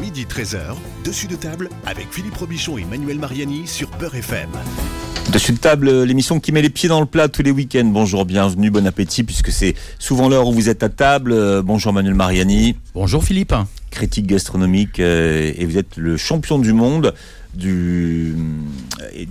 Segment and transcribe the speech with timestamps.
[0.00, 0.58] Midi 13h,
[1.04, 4.48] dessus de table avec Philippe Robichon et Manuel Mariani sur Peur FM.
[5.32, 7.84] Dessus de table, l'émission qui met les pieds dans le plat tous les week-ends.
[7.84, 11.32] Bonjour, bienvenue, bon appétit, puisque c'est souvent l'heure où vous êtes à table.
[11.32, 13.54] Euh, Bonjour Manuel Mariani, Bonjour Philippe.
[13.90, 17.12] critique gastronomique, euh, et vous êtes le champion du monde
[17.56, 18.34] du,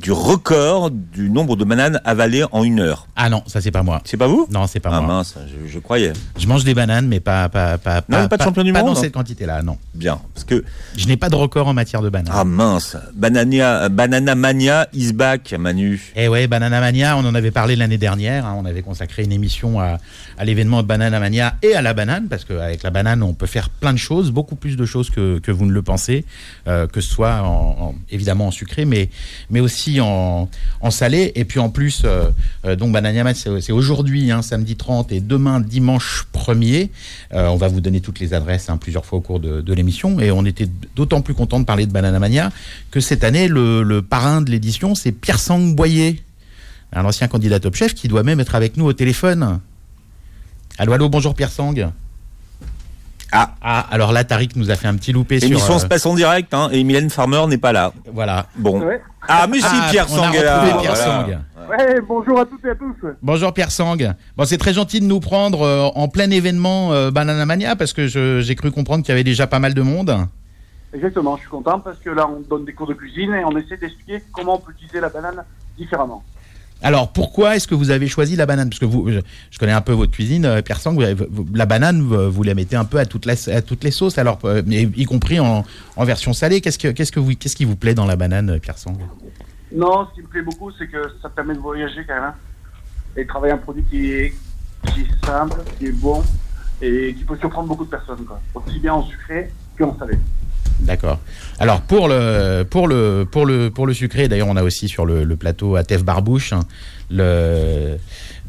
[0.09, 3.07] record du nombre de bananes avalées en une heure.
[3.15, 4.01] Ah non, ça c'est pas moi.
[4.05, 4.47] C'est pas vous?
[4.51, 5.15] Non, c'est pas Ah moi.
[5.15, 6.13] mince, je, je croyais.
[6.37, 8.95] Je mange des bananes, mais pas pas pas Non, pas de champion du pas monde
[8.95, 9.77] dans cette quantité-là, non.
[9.93, 10.63] Bien, parce que
[10.97, 12.33] Je n'ai pas de record en matière de bananes.
[12.35, 16.01] ah mince, Banania, Banana Mania is back, Manu.
[16.15, 18.45] Eh ouais, Banana Mania, on en avait parlé l'année dernière.
[18.45, 19.97] hein, on avait consacré une émission à,
[20.37, 23.45] à l'événement de Banana Mania et à la banane, parce qu'avec la banane, on peut
[23.45, 26.25] faire plein de choses, beaucoup plus de choses que, que vous ne le pensez,
[26.67, 27.45] euh, que ce soit en,
[27.79, 29.09] en- évidemment en sucré, mais,
[29.49, 30.49] mais aussi en,
[30.89, 31.31] salé.
[31.35, 32.29] Et puis en plus, euh,
[32.65, 36.89] euh, donc Banana Mania, c'est aujourd'hui, hein, samedi 30, et demain, dimanche 1er.
[37.33, 40.19] Euh, on va vous donner toutes les adresses hein, plusieurs fois au cours de, l'émission.
[40.19, 42.51] Et on était d'autant plus content de parler de Banana Mania
[42.91, 46.21] que cette année, le, le parrain de l'édition, c'est Pierre Sang Boyer
[46.93, 49.59] un ancien candidat Top Chef qui doit même être avec nous au téléphone.
[50.77, 51.73] Allô, allô, bonjour Pierre Sang.
[53.35, 53.51] Ah.
[53.61, 55.49] Ah, alors là, Tariq nous a fait un petit loupé sur.
[55.49, 57.91] L'émission euh, se passe en direct, hein, et Mylène Farmer n'est pas là.
[58.13, 58.45] Voilà.
[58.55, 58.81] Bon.
[58.81, 59.01] Ouais.
[59.27, 60.61] Ah, mais si, Ah, Pierre Sang est là.
[60.61, 61.25] retrouvé Pierre voilà.
[61.25, 61.69] Sang.
[61.69, 62.95] Ouais, bonjour à toutes et à tous.
[63.23, 63.95] Bonjour Pierre Sang.
[64.37, 67.91] Bon, c'est très gentil de nous prendre euh, en plein événement euh, Banana Mania parce
[67.93, 70.15] que j'ai cru comprendre qu'il y avait déjà pas mal de monde.
[70.93, 73.57] Exactement, je suis content parce que là, on donne des cours de cuisine et on
[73.57, 75.43] essaie d'expliquer comment on peut utiliser la banane
[75.77, 76.23] différemment.
[76.81, 78.69] Alors, pourquoi est-ce que vous avez choisi la banane?
[78.69, 80.95] Parce que vous, je, connais un peu votre cuisine, euh, Pierre Sang.
[81.53, 85.39] la banane, vous, la mettez un peu à, toutes les sauces, alors, euh, y compris
[85.39, 85.63] en,
[85.99, 86.61] version salée.
[86.61, 88.97] Qu'est-ce que, que vous, qui vous plaît dans la banane, euh, Pierre Sang?
[89.73, 92.35] Non, ce qui me plaît beaucoup, c'est que ça permet de voyager quand même hein,
[93.17, 94.33] et travailler un produit qui est,
[94.93, 96.23] qui est simple, qui est bon
[96.81, 98.39] et qui peut surprendre beaucoup de personnes, quoi.
[98.53, 100.17] aussi bien en sucré qu'en salé.
[100.79, 101.19] D'accord.
[101.59, 105.05] Alors pour le pour le pour le pour le sucré, d'ailleurs on a aussi sur
[105.05, 106.59] le, le plateau Atef Barbouche hein,
[107.09, 107.97] le,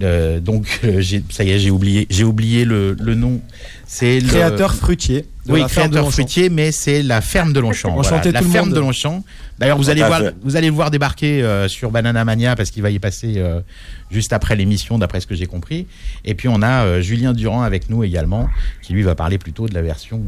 [0.01, 3.41] le- donc euh, ça y est j'ai oublié j'ai oublié le, le nom.
[3.87, 5.25] C'est le Créateur fruitier.
[5.49, 6.11] oui la ferme de créateur Longchamp.
[6.11, 7.95] fruitier, mais c'est la ferme de Longchamp.
[7.95, 8.75] voilà, Enchanté la tout le ferme monde.
[8.75, 9.23] de Longchamp.
[9.61, 10.35] D'ailleurs vous allez à voir fait.
[10.43, 13.61] vous allez le voir débarquer euh, sur Banana Mania parce qu'il va y passer euh,
[14.11, 15.87] juste après l'émission d'après ce que j'ai compris.
[16.25, 18.49] Et puis on a euh, Julien Durand avec nous également
[18.83, 20.25] qui lui va parler plutôt de la version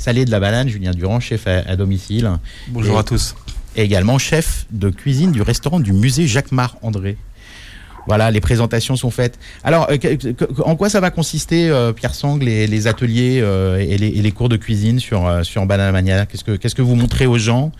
[0.00, 0.68] salée de la banane.
[0.68, 2.30] Julien Durand, chef à, à domicile
[2.68, 3.36] Bonjour Et- à tous.
[3.76, 7.16] et également chef de cuisine du restaurant du musée Jacques-Mar André.
[8.06, 9.38] Voilà, les présentations sont faites.
[9.62, 13.40] Alors, euh, que- que- en quoi ça va consister, euh, Pierre Sang, les, les ateliers
[13.42, 16.24] euh, et, les, et les cours de cuisine sur, euh, sur Banana Mania?
[16.24, 17.70] Qu'est-ce que qu'est-ce que vous montrez aux gens?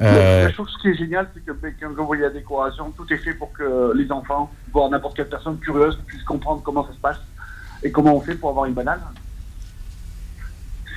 [0.00, 3.04] Euh, La chose qui est géniale, c'est que ben, quand vous voyez la décoration, tout
[3.12, 6.92] est fait pour que les enfants, voire n'importe quelle personne curieuse, puisse comprendre comment ça
[6.94, 7.18] se passe
[7.82, 9.00] et comment on fait pour avoir une banane.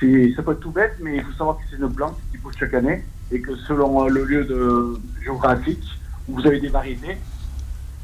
[0.02, 2.38] C'est- Ça peut être tout bête, mais il faut savoir que c'est une plante qui
[2.38, 5.84] pousse chaque année et que selon euh, le lieu de, géographique,
[6.28, 7.18] vous avez des variétés,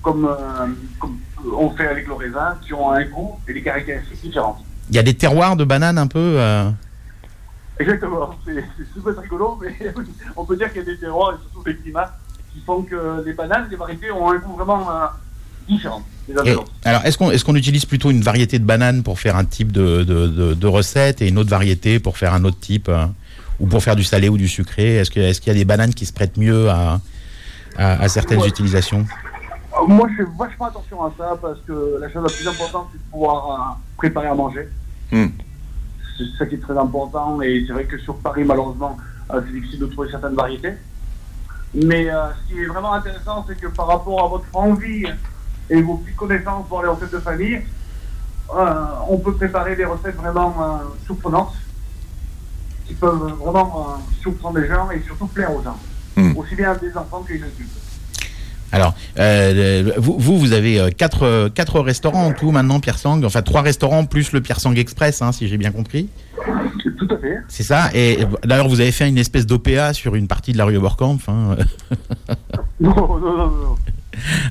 [0.03, 0.66] comme, euh,
[1.00, 1.19] comme
[1.53, 4.64] on fait avec le raisin, qui ont un goût et des caractéristiques différentes.
[4.91, 6.70] Il y a des terroirs de bananes un peu euh,
[7.81, 9.76] Exactement, c'est c'est super rigolo, mais
[10.36, 12.16] on peut dire qu'il y a des terroirs et surtout des climats
[12.53, 15.06] qui font que les bananes, les variétés ont un goût vraiment euh,
[15.69, 16.03] différent.
[16.44, 16.56] Et-.
[16.84, 19.72] Alors, est-ce qu'on est qu'on utilise plutôt une variété de bananes pour faire un type
[19.72, 23.06] de, de, de- de recette et une autre variété pour faire un autre type euh,
[23.61, 24.97] Ou pour faire du salé ou du sucré?
[24.97, 27.00] Est-ce qu'il y a des bananes qui se prêtent mieux à,
[27.77, 28.49] à, à certaines Ouais.
[28.49, 29.05] utilisations?
[29.87, 32.99] Moi, je fais vachement attention à ça parce que la chose la plus importante, c'est
[32.99, 34.69] de pouvoir euh, préparer à manger.
[35.12, 35.27] Hmm.
[36.16, 38.97] C'est ça qui est très important et c'est vrai que sur Paris, malheureusement,
[39.33, 40.72] euh, c'est difficile de trouver certaines variétés.
[41.75, 45.05] Mais euh, ce qui est vraiment intéressant, c'est que par rapport à votre envie
[45.70, 47.60] et vos petites connaissances pour les recettes de famille,
[48.54, 51.54] euh, on peut préparer des recettes vraiment euh, surprenantes
[52.86, 55.78] qui peuvent vraiment euh, surprendre les gens et surtout plaire aux gens.
[56.16, 56.36] Hmm.
[56.36, 57.68] Aussi bien des enfants que des adultes.
[58.70, 58.94] Alors,
[59.96, 63.22] vous, vous, vous avez quatre, quatre restaurants en tout maintenant, Pierre Sang.
[63.24, 66.10] Enfin, trois restaurants plus le Pierre Sang Express, hein, si j'ai bien compris.
[66.98, 67.38] Tout à fait.
[67.48, 67.88] C'est ça.
[67.94, 71.28] Et d'ailleurs, vous avez fait une espèce d'OPA sur une partie de la rue Oberkampf.
[71.28, 71.56] hein.
[72.80, 73.76] Non, non, non, non.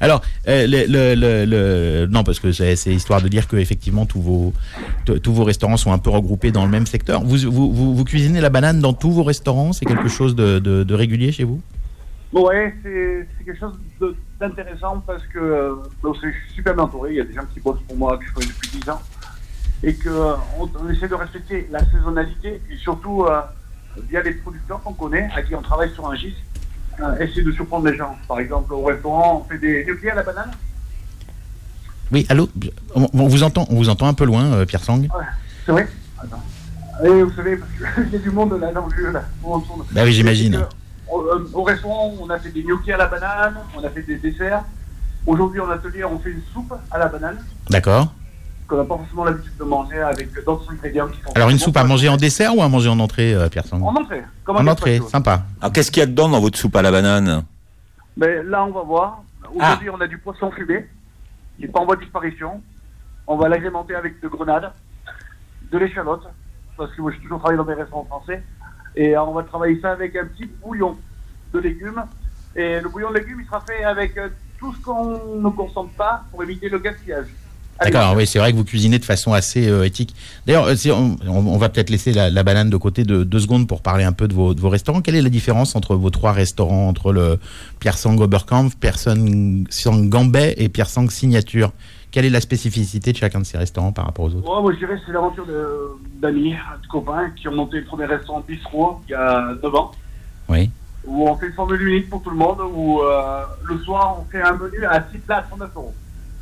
[0.02, 4.06] Alors, euh, le, le- le- non, parce que c'est c'est histoire de dire que effectivement
[4.06, 4.54] tous vos
[5.06, 7.24] tous vos restaurants sont un peu regroupés dans le même secteur.
[7.24, 9.74] Vous vous, vous, cuisinez la banane dans tous vos restaurants?
[9.74, 11.62] C'est quelque chose de, de- régulier chez vous?
[12.34, 13.74] Ouais, c'est c'est quelque chose
[14.40, 15.76] d'intéressant parce que euh,
[16.16, 17.12] suis super bien entouré.
[17.12, 19.02] Il y a des gens qui bossent pour moi, que je connais depuis 10 ans.
[19.84, 23.42] Et qu'on on, on essaie de respecter la saisonnalité et surtout euh,
[24.10, 26.47] via les producteurs qu'on connaît, à qui on travaille sur un gîte, euh,
[27.20, 28.16] essayer de surprendre les gens.
[28.28, 30.52] Par exemple, au restaurant, on fait des nucléaires à la banane.
[32.12, 32.50] Oui, allô
[32.96, 35.00] on, on vous entend, on vous entend un peu loin, euh, Pierre Sang.
[35.00, 35.08] Ouais,
[35.66, 36.42] c'est vrai Attends.
[37.04, 39.54] Et vous savez, parce qu'il y a du monde là dans le lieu, là, où
[39.54, 39.64] on.
[39.92, 40.56] Bah oui, j'imagine.
[40.56, 40.64] Euh,
[41.12, 44.02] Au, euh, au restaurant, on a fait des gnocchis à la banane, on a fait
[44.02, 44.64] des desserts.
[45.26, 47.38] Aujourd'hui, en atelier, on fait une soupe à la banane,
[47.70, 48.14] D'accord.
[48.68, 51.32] Qu'on n'a pas forcément l'habitude de manger avec d'autres ingrédients qui sont.
[51.36, 53.82] Alors une soupe à manger en dessert ou à manger en entrée, euh, Pierre Sang
[53.82, 54.22] En entrée.
[54.44, 55.44] Comme un En entrée, sympa.
[55.62, 57.44] Alors qu'est-ce qu'il y a dedans dans votre soupe à la banane
[58.18, 59.24] Mais là, on va voir.
[59.54, 60.86] Aujourd'hui, on a du poisson fumé,
[61.56, 62.62] qui n'est pas en voie de disparition.
[63.26, 64.72] On va l'agrémenter avec de grenades,
[65.72, 66.24] de l'échalote,
[66.76, 68.44] parce que moi, j'ai toujours travaillé dans des restaurants français.
[68.96, 70.98] Et euh, on va travailler ça avec un petit bouillon
[71.54, 72.04] de légumes.
[72.56, 74.30] Et le bouillon de légumes, il sera fait avec euh,
[74.60, 77.28] tout ce qu'on ne consomme pas pour éviter le gaspillage.
[77.80, 80.16] D'accord, oui, c'est vrai que vous cuisinez de façon assez euh, éthique.
[80.46, 83.68] D'ailleurs, euh, si on, va peut-être laisser la, la banane de côté de deux secondes
[83.68, 85.02] pour parler un peu de vos, de vos restaurants.
[85.02, 87.40] Quelle est la différence entre vos trois restaurants, entre le
[87.80, 91.72] Pierre Sang Oberkampf, Pierre Sang Gambet et Pierre Sang Signature?
[92.10, 94.50] Quelle est la spécificité de chacun de ces restaurants par rapport aux autres?
[94.50, 95.46] Ouais, moi, je dirais que c'est l'aventure
[96.20, 99.92] d'amis, de copains qui ont monté le premier restaurant Bistrot il y a 9 ans.
[100.50, 100.72] Oui.
[101.06, 104.32] où on fait une formule unique pour tout le monde, où euh, le soir on
[104.32, 105.94] fait un menu à 6 plats à 39 euros.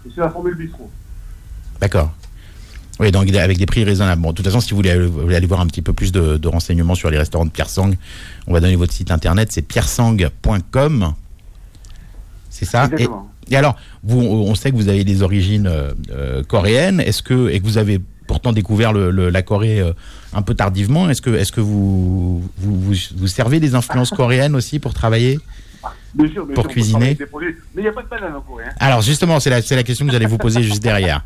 [0.06, 0.90] Et c'est la formule bistrot.
[1.82, 2.12] D'accord.
[3.00, 4.22] Oui, donc avec des prix raisonnables.
[4.22, 5.92] Bon, de toute façon, si vous voulez, aller- vous voulez aller voir un petit peu
[5.92, 7.92] plus de, de renseignements sur les restaurants de Pierre Sang,
[8.48, 11.14] on va donner votre site internet, c'est pierresang.com.
[12.50, 12.90] C'est ça?
[13.50, 17.00] Et, alors, vous, on sait que vous avez des origines euh, euh, coréennes.
[17.02, 19.92] Est-ce que et que vous avez pourtant découvert le- le- la Corée euh,
[20.34, 21.10] un peu tardivement?
[21.10, 25.40] Est-ce que est-ce que vous vous, vous vous servez des influences coréennes aussi pour travailler?
[26.16, 27.14] Bien sûr, bien Pour sûr, cuisiner?
[27.14, 27.56] des produits.
[27.76, 28.64] Mais il n'y a pas de banane en Corée.
[28.68, 28.74] Hein.
[28.80, 31.24] Alors justement, c'est la, c'est la question que j'allais vous poser juste derrière.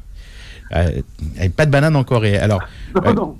[0.76, 1.02] Euh,
[1.36, 2.38] il y a pas de banane en Corée.
[2.38, 2.62] Alors,
[2.96, 3.14] Non, Ouais.
[3.14, 3.38] non.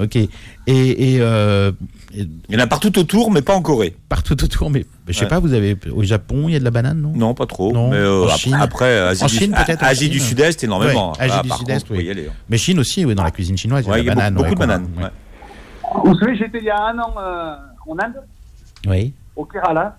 [0.00, 0.16] ok.
[0.16, 0.28] Et,
[0.66, 1.72] et, euh,
[2.14, 3.94] et Il y en a partout autour, mais pas en Corée.
[4.08, 5.28] partout autour, mais je sais Ouais.
[5.28, 7.12] pas, vous avez au Japon, il y a de la banane, non?
[7.14, 7.72] Non, pas trop.
[7.72, 7.90] Non.
[7.90, 8.54] Mais euh, En Chine.
[8.54, 10.12] après, Asie, En du, Chine, peut-être, en Asie Chine.
[10.12, 11.12] du Sud-Est, énormément.
[11.12, 12.04] Ouais, Asie Ah, du par Sud-Est, contre, faut oui.
[12.04, 12.32] y aller, hein.
[12.48, 14.14] Mais Chine aussi, oui, dans la cuisine chinoise, il y a de y a la
[14.14, 14.34] banane.
[14.34, 14.88] beaucoup, beaucoup de bananes.
[16.04, 17.54] Vous savez, j'étais il y a un an euh,
[17.86, 18.14] en Inde,
[18.86, 19.12] Oui.
[19.36, 19.96] au Kerala.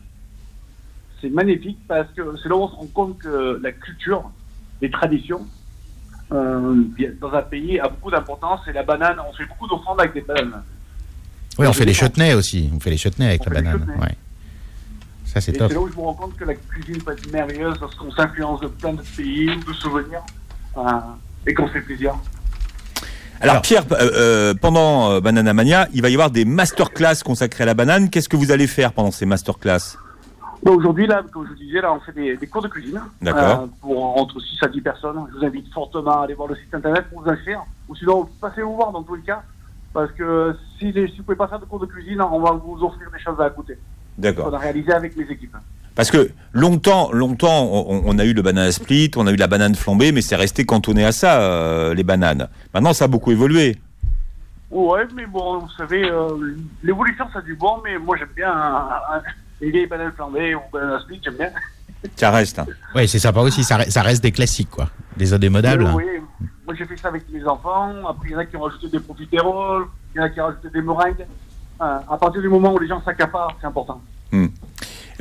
[1.21, 4.29] C'est magnifique parce que c'est là où on se rend compte que la culture,
[4.81, 5.45] les traditions, euh,
[6.29, 8.61] dans un pays a beaucoup d'importance.
[8.67, 10.63] Et la banane, on fait beaucoup d'offrandes avec des bananes.
[11.57, 12.69] Oui, on fait les chutneys aussi.
[12.75, 13.95] On fait les chutneys avec On la banane.
[13.99, 14.15] Ouais.
[15.25, 15.67] Ça, c'est top.
[15.69, 18.61] c'est là où je me rends compte que la cuisine peut être merveilleuse lorsqu'on s'influence
[18.61, 20.23] de plein de pays, de souvenirs,
[20.77, 20.81] euh,
[21.45, 22.15] et qu'on fait plaisir.
[23.41, 27.15] Alors, Alors- Pierre, euh, euh, pendant euh, Banana Mania, il va y avoir des masterclass
[27.23, 28.09] consacrés à la banane.
[28.09, 29.97] Qu'est-ce que vous allez faire pendant ces masterclass?
[30.65, 32.99] Aujourd'hui, là, comme je vous disais, là, on fait des, des cours de cuisine.
[33.21, 33.61] D'accord.
[33.63, 35.17] euh, pour entre 6 à 10 personnes.
[35.31, 37.63] Je vous invite fortement à aller voir le site internet pour vous inscrire.
[37.87, 39.43] Ou sinon, passez vous voir dans tous les cas.
[39.93, 42.51] Parce que si, les, si vous pouvez pas faire de cours de cuisine, on va
[42.51, 43.75] vous offrir des choses à goûter.
[43.75, 44.55] qu'on D'accord.
[44.55, 45.55] a réalisé avec mes équipes.
[45.93, 49.47] Parce que longtemps, longtemps, on, on a eu le banana split, on a eu la
[49.47, 52.49] banane flambée, mais c'est resté cantonné à ça, euh, les bananes.
[52.73, 53.77] Maintenant, ça a beaucoup évolué.
[54.71, 58.51] Ouais, mais bon, vous savez, euh, l'évolution, ça a du bon, mais moi, j'aime bien
[58.51, 59.21] un, un,
[59.61, 61.49] les vieilles bananes flambées ou bananes split, j'aime bien.
[62.15, 62.59] Ça reste.
[62.59, 62.67] hein.
[62.95, 63.63] Oui, c'est sympa aussi.
[63.63, 64.89] Ça, ça reste des classiques, quoi.
[65.17, 65.85] Des indémodables.
[65.85, 66.05] Euh, oui,
[66.65, 67.93] moi, j'ai fait ça avec mes enfants.
[68.07, 70.39] Après, il y en a qui ont rajouté des profiteroles, il y en a qui
[70.41, 71.25] ont rajouté des meringues.
[71.81, 74.01] Euh, à partir du moment où les gens s'accaparent, c'est important.
[74.33, 74.47] Euh,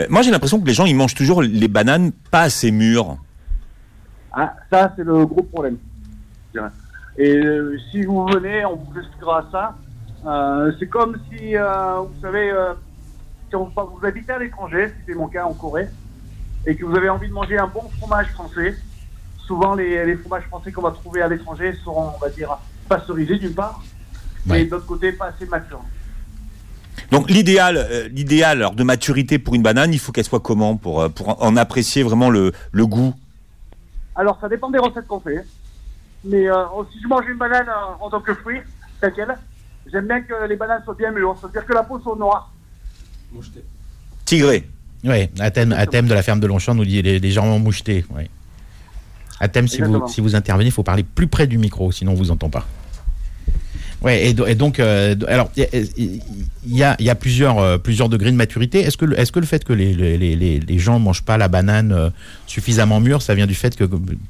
[0.08, 3.16] moi, j'ai l'impression que les gens, ils mangent toujours les bananes pas assez mûres.
[4.32, 5.78] Ah, ça, c'est le gros problème.
[7.16, 9.76] Et euh, si vous venez, on vous expliquera ça.
[10.26, 12.52] Euh, c'est comme si, euh, vous savez,
[13.54, 15.88] si on- vous habitez à l'étranger, c'était mon cas en Corée,
[16.66, 18.74] et que vous avez envie de manger un bon fromage français.
[19.38, 22.56] Souvent, les, les fromages français qu'on va trouver à l'étranger seront, on va dire,
[22.88, 23.80] pasteurisés d'une part,
[24.46, 24.62] Ouais.
[24.62, 25.82] et de l'autre côté, pas assez matures.
[27.10, 31.00] Donc l'idéal, euh, l'idéal de maturité pour une banane, il faut qu'elle soit comment pour,
[31.00, 33.14] euh, pour en apprécier vraiment le, le goût?
[34.16, 35.44] Alors, ça dépend des recettes qu'on fait.
[36.24, 37.68] Mais euh, si je mange une banane
[38.00, 38.60] en tant que fruit,
[39.00, 39.36] telle quelle,
[39.92, 42.50] j'aime bien que les bananes soient bien mûres, c'est-à-dire que la peau soit noire.
[44.24, 44.64] Tigré.
[45.04, 48.04] Oui, à thème, à thème de la ferme de Longchamp nous dit les- légèrement moucheté.
[48.14, 48.28] Ouais.
[49.40, 52.12] À thème, si vous, si vous intervenez, il faut parler plus près du micro, sinon
[52.12, 52.66] on vous entend pas.
[54.00, 55.80] Ouais, et, do- et donc, euh, alors, il y a-
[56.66, 58.80] il y a, il y a plusieurs, euh, plusieurs degrés de maturité.
[58.80, 61.22] Est-ce que, le- est-ce que le fait que les, les, les, les- les gens mangent
[61.22, 62.10] pas la banane euh,
[62.46, 63.84] suffisamment mûre, ça vient du fait que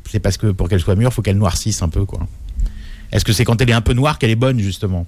[0.08, 2.20] c'est parce que pour qu'elle soit mûre, il faut qu'elle noircisse un peu, quoi.
[3.12, 5.06] Est-ce que c'est quand elle est un peu noire qu'elle est bonne, justement?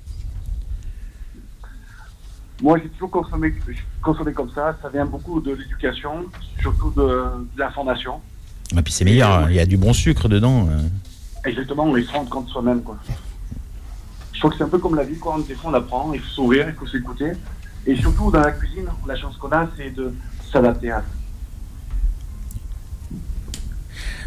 [2.63, 3.53] Moi, j'ai toujours consommé,
[4.03, 4.77] consommé comme ça.
[4.81, 6.25] Ça vient beaucoup de l'éducation,
[6.61, 7.03] surtout de,
[7.55, 8.21] de l'information.
[8.77, 10.67] Et puis c'est meilleur, il y a du bon sucre dedans.
[10.71, 10.81] euh.
[11.45, 12.83] Exactement, on se rend compte soi-même.
[12.83, 12.97] Quoi.
[14.33, 15.19] Je trouve que c'est un peu comme la vie.
[15.19, 15.39] Quoi.
[15.47, 17.33] Des fois, on apprend, il faut s'ouvrir, il faut s'écouter.
[17.87, 20.13] Et surtout, dans la cuisine, la chance qu'on a, c'est de
[20.51, 21.07] s'adapter à ça.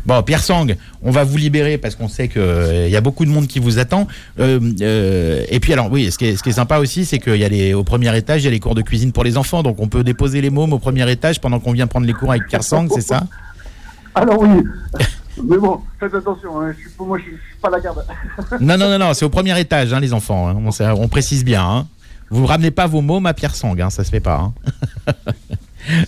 [0.09, 0.65] Bon, Pierre Sang,
[1.03, 3.59] on va vous libérer parce qu'on sait qu'il il y a beaucoup de monde qui
[3.59, 4.07] vous attend.
[4.39, 7.19] Euh, euh, et puis alors, oui, ce qui est, ce qui est sympa aussi, c'est
[7.19, 9.23] qu'il y a les, au premier étage, il y a les cours de cuisine pour
[9.23, 9.61] les enfants.
[9.61, 12.31] Donc on peut déposer les mômes au premier étage pendant qu'on vient prendre les cours
[12.31, 13.21] avec Pierre Sang, c'est ça?
[14.15, 14.63] Alors oui,
[15.47, 18.03] mais bon, faites attention, hein, je suis, moi je suis, pas la garde.
[18.59, 20.49] Non, non, non, non, c'est au premier étage, hein, les enfants.
[20.49, 20.57] hein.
[20.57, 21.63] On, on précise bien.
[21.63, 21.87] Hein.
[22.31, 24.51] Vous ramenez pas vos mômes à Pierre Sang, ça se fait pas.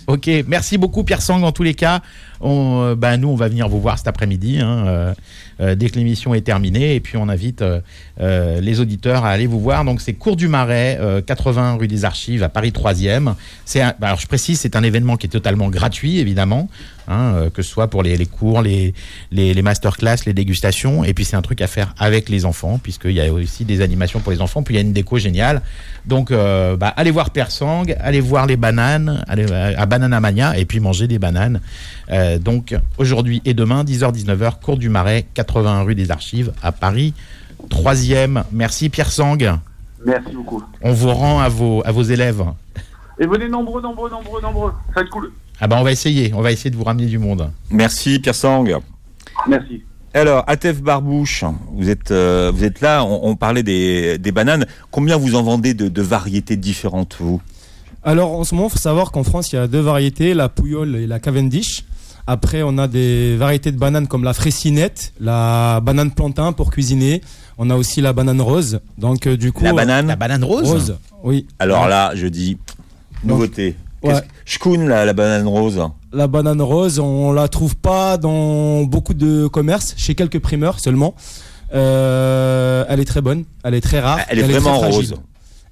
[0.08, 2.00] ok, merci beaucoup Pierre Sang en tous les cas.
[2.42, 5.14] Bah, nous, on va venir vous voir cet après-midi, hein, euh,
[5.60, 6.94] euh, dès que l'émission est terminée.
[6.94, 7.64] Et puis on invite
[8.18, 9.84] les auditeurs à aller vous voir.
[9.84, 13.34] Donc c'est Cours du Marais, euh, 80 rue des Archives à Paris 3e.
[13.64, 16.68] C'est bah, alors je précise, c'est un événement qui est totalement gratuit, évidemment,
[17.08, 18.94] hein, que ce soit pour les, les cours, les,
[19.30, 21.04] les, les masterclass, les dégustations.
[21.04, 23.80] Et puis c'est un truc à faire avec les enfants, puisqu'il y a aussi des
[23.80, 24.62] animations pour les enfants.
[24.62, 25.62] Puis il y a une déco géniale.
[26.06, 30.64] Donc bah, allez voir Père Sang, allez voir les bananes, allez à Banana Mania, et
[30.64, 31.60] puis manger des bananes.
[32.38, 37.14] Donc aujourd'hui et demain, 10h-19h, cours du Marais, 81 rue des Archives à Paris.
[37.68, 39.36] Troisième, merci Pierre Sang.
[40.04, 40.62] Merci beaucoup.
[40.82, 42.44] On vous rend à vos, à vos élèves.
[43.20, 44.72] Et venez nombreux, nombreux, nombreux, nombreux.
[44.88, 45.32] Ça va être cool.
[45.60, 47.50] Ah bah on va essayer, on va essayer de vous ramener du monde.
[47.70, 48.64] Merci Pierre Sang.
[49.48, 49.82] Merci.
[50.14, 54.66] Alors, Atef Barbouche, vous êtes, euh, vous êtes là, on, on parlait des, des bananes.
[54.90, 57.40] Combien vous en vendez de, de variétés différentes, vous?
[58.04, 60.48] Alors en ce moment, il faut savoir qu'en France, il y a deux variétés, la
[60.48, 61.84] Pouillole et la Cavendish.
[62.26, 67.20] Après, on a des variétés de bananes comme la Fressinette, la banane plantain pour cuisiner.
[67.58, 68.80] On a aussi la banane rose.
[68.98, 71.46] Donc euh, du coup, La banane La banane rose, rose, oui.
[71.58, 72.58] Alors là, je dis,
[73.24, 73.76] nouveauté.
[74.02, 74.14] Ouais.
[74.44, 75.80] Shkoun, la, la banane rose.
[76.12, 81.14] La banane rose, on la trouve pas dans beaucoup de commerces, chez quelques primeurs seulement.
[81.74, 84.18] Euh, elle est très bonne, elle est très rare.
[84.28, 84.96] Elle est vraiment fragile.
[84.96, 85.14] rose.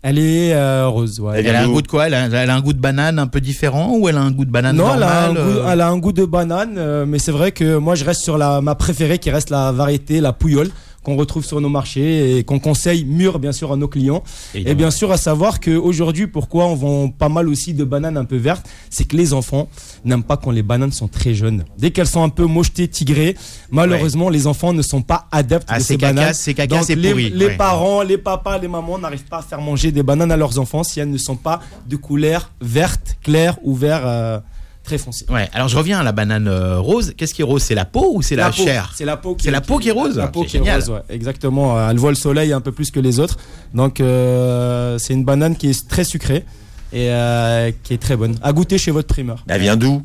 [0.02, 1.40] Elle est euh, rose, ouais.
[1.40, 2.07] Elle Elle a un goût de quoi?
[2.07, 4.30] Elle a, elle a un goût de banane un peu différent ou elle a un
[4.30, 6.25] goût de banane Non, elle a, un normal goût, euh, elle a un goût de
[6.25, 9.50] banane, euh, mais c'est vrai que moi je reste sur la, ma préférée qui reste
[9.50, 10.71] la variété, la pouillole,
[11.02, 14.23] qu'on retrouve sur nos marchés et qu'on conseille mûre bien sûr à nos clients.
[14.54, 18.25] Et bien sûr à savoir qu'aujourd'hui, pourquoi on vend pas mal aussi de bananes un
[18.26, 19.69] peu vertes, c'est que les enfants
[20.04, 21.64] n'aiment pas quand les bananes sont très jeunes.
[21.78, 23.37] Dès qu'elles sont un peu mochetées, tigrées,
[23.71, 26.35] malheureusement les enfants ne sont pas adeptes Ah, de ces bananes.
[26.35, 27.30] c'est caca, c'est les, pourri.
[27.30, 27.57] les ouais.
[27.57, 30.83] parents, les papas, les mamans n'arrivent pas à faire manger des bananes à leurs enfants
[30.85, 34.38] si elles ne sont pas de couleur verte, claire ou vert euh,
[34.85, 35.25] très foncé.
[35.29, 37.13] Ouais, alors je reviens à la banane euh, rose.
[37.17, 37.63] Qu'est-ce qui est rose?
[37.63, 38.65] C'est la peau ou c'est la, peau.
[38.65, 38.93] chair?
[38.97, 40.17] C'est la peau qui C'est la peau qui est rose?
[40.17, 41.01] La peau qui est rose, ouais.
[41.09, 41.79] exactement.
[41.79, 43.37] Euh, Elle voit le soleil un peu plus que les autres.
[43.75, 46.45] Donc euh, c'est une banane qui est très sucrée
[46.93, 48.37] et euh, qui est très bonne.
[48.43, 49.45] À goûter chez votre primeur.
[49.49, 50.03] Elle vient d'où?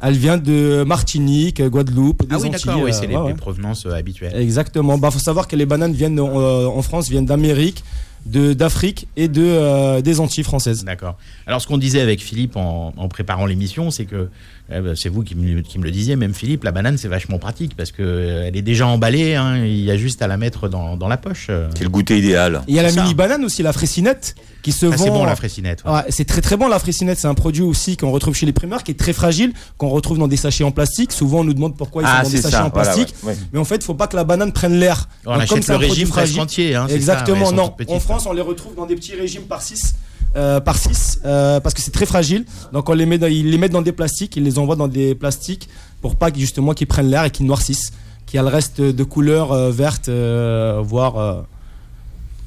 [0.00, 2.66] Elle vient de Martinique, Guadeloupe, des Ah oui, Antilles.
[2.66, 3.34] d'accord, oui, euh, c'est les, ouais, les ouais.
[3.34, 4.32] provenances habituelles.
[4.36, 4.96] Exactement.
[4.96, 7.82] Bah faut savoir que les bananes viennent euh, en France viennent d'Amérique,
[8.26, 10.84] d'Afrique et de euh, des Antilles françaises.
[10.84, 11.16] D'accord.
[11.46, 14.28] Alors, ce qu'on disait avec Philippe en, en préparant l'émission, c'est que
[14.70, 17.08] eh ben, c'est vous qui me, qui me le disiez, même Philippe, la banane c'est
[17.08, 19.34] vachement pratique parce que euh, elle est déjà emballée.
[19.34, 21.46] hein, il y a juste à la mettre dans, dans la poche.
[21.48, 21.70] euh.
[21.74, 22.62] C'est le goûter idéal.
[22.68, 23.00] Il y a la ça.
[23.02, 25.04] mini banane aussi, la fressinette, qui se Ah, vend.
[25.04, 25.38] c'est bon la ouais.
[25.86, 28.52] Ouais, c'est très très bon la fraisinette, c'est un produit aussi qu'on retrouve chez les
[28.52, 31.12] primeurs qui est très fragile, qu'on retrouve dans des sachets en plastique.
[31.12, 32.66] Souvent on nous demande pourquoi ils Ah, sont dans des sachets ça.
[32.66, 33.14] en voilà, plastique.
[33.22, 33.38] ouais, ouais.
[33.54, 35.08] Mais en fait, il faut pas que la banane prenne l'air.
[35.24, 36.74] On Donc, comme achète c'est le un produit régime fragile- entier.
[36.74, 37.74] hein, c'est ça, ouais, Exactement, non.
[38.26, 39.94] On les retrouve dans des petits régimes par 6
[40.64, 42.44] par 6 parce que c'est très fragile.
[42.72, 44.86] Donc on les met dans, ils les mettent dans des plastiques, ils les envoient dans
[44.88, 45.68] des plastiques
[46.00, 47.92] pour pas justement qu'ils prennent l'air et qu'ils noircissent,
[48.26, 51.42] qu'il y a le reste de couleur euh, verte euh, voire euh,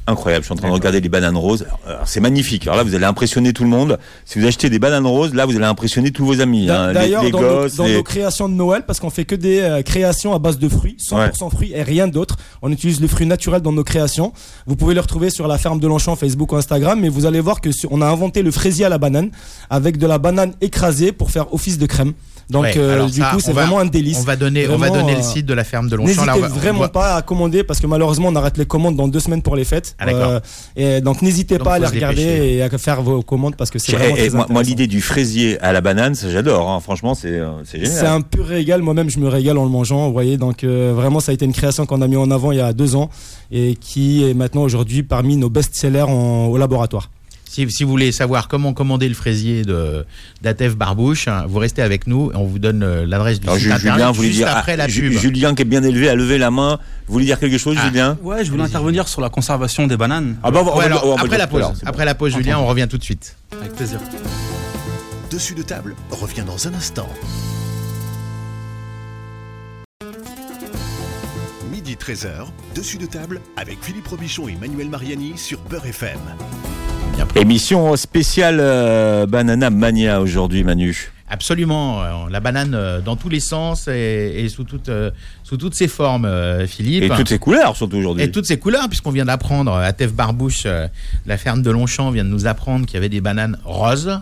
[0.07, 1.65] Incroyable, je suis en train de regarder les bananes roses.
[2.05, 2.63] C'est magnifique.
[2.63, 3.99] Alors là, vous allez impressionner tout le monde.
[4.25, 6.69] Si vous achetez des bananes roses, là, vous allez impressionner tous vos amis.
[6.69, 6.87] Hein.
[6.87, 9.25] Les- D'ailleurs, les, dans, nos, gosses, dans les- nos créations de Noël, parce qu'on fait
[9.25, 12.35] que des euh, créations à base de fruits, 100% fruits et rien d'autre.
[12.63, 14.33] On utilise le fruit naturel dans nos créations.
[14.65, 17.39] Vous pouvez le retrouver sur la ferme de Longchamp, Facebook ou Instagram, mais vous allez
[17.39, 19.29] voir que on a inventé le fraisier à la banane
[19.69, 22.13] avec de la banane écrasée pour faire office de crème.
[22.51, 24.17] Donc, Ouais, euh, du ça, coup, c'est vraiment un délice.
[24.19, 26.07] On va donner, on va donner le euh, site de la ferme de Longchamp.
[26.09, 28.57] N'hésitez Là, on va- on vraiment va- pas à commander parce que malheureusement on arrête
[28.57, 29.95] les commandes dans deux semaines pour les fêtes.
[29.97, 30.41] Ah, d'accord.
[30.75, 32.55] et donc n'hésitez Donc, pas à les regarder dépêcher.
[32.57, 34.87] et à faire vos commandes parce que c'est Et- vraiment et très moi, moi, l'idée
[34.87, 36.69] du fraisier à la banane, ça j'adore.
[36.69, 36.79] hein.
[36.81, 37.93] Franchement, c'est euh, c'est génial.
[37.99, 40.91] C'est un pur régal, moi-même je me régale en le mangeant, vous voyez, donc euh,
[40.95, 42.95] vraiment ça a été une création qu'on a mis en avant il y a deux
[42.97, 43.09] ans
[43.51, 47.09] et qui est maintenant aujourd'hui parmi nos best-sellers en- au laboratoire.
[47.51, 50.05] Si, si vous voulez savoir comment commander le fraisier de
[50.41, 53.57] d'Atef Barbouche, hein, vous restez avec nous et on vous donne euh, l'adresse du Alors,
[53.57, 54.55] site Ju- internet Julien voulait juste dire.
[54.55, 55.11] après ah, la pub.
[55.11, 56.79] Julien qui est bien élevé a levé la main.
[57.07, 57.87] Vous voulez dire quelque chose, Ah.
[57.87, 58.17] Julien?
[58.23, 60.37] Ouais, je voulais intervenir sur la conservation des bananes.
[60.43, 61.55] Ah bah, on va- on Ouais, va- alors, on va le après dire la tout
[61.57, 61.89] à l'heure, pause, c'est bon.
[61.89, 63.35] après la pause, Julien, on revient tout de suite.
[63.59, 63.99] Avec plaisir.
[65.29, 67.09] Dessus de table revient dans un instant.
[71.69, 76.19] Midi 13h, dessus de table avec Philippe Robichon et Manuel Mariani sur Beurre FM.
[77.35, 81.11] Émission spéciale euh, Banana Mania aujourd'hui, Manu.
[81.29, 85.11] Absolument, euh, la banane euh, dans tous les sens et, et sous, toutes, euh,
[85.43, 87.03] sous toutes ses formes, euh, Philippe.
[87.03, 88.23] Et toutes ces couleurs, surtout aujourd'hui.
[88.25, 90.87] Et toutes ces couleurs, puisqu'on vient d'apprendre, à Tef Barbouche, euh,
[91.25, 94.19] la ferme de Longchamp vient de nous apprendre qu'il y avait des bananes roses.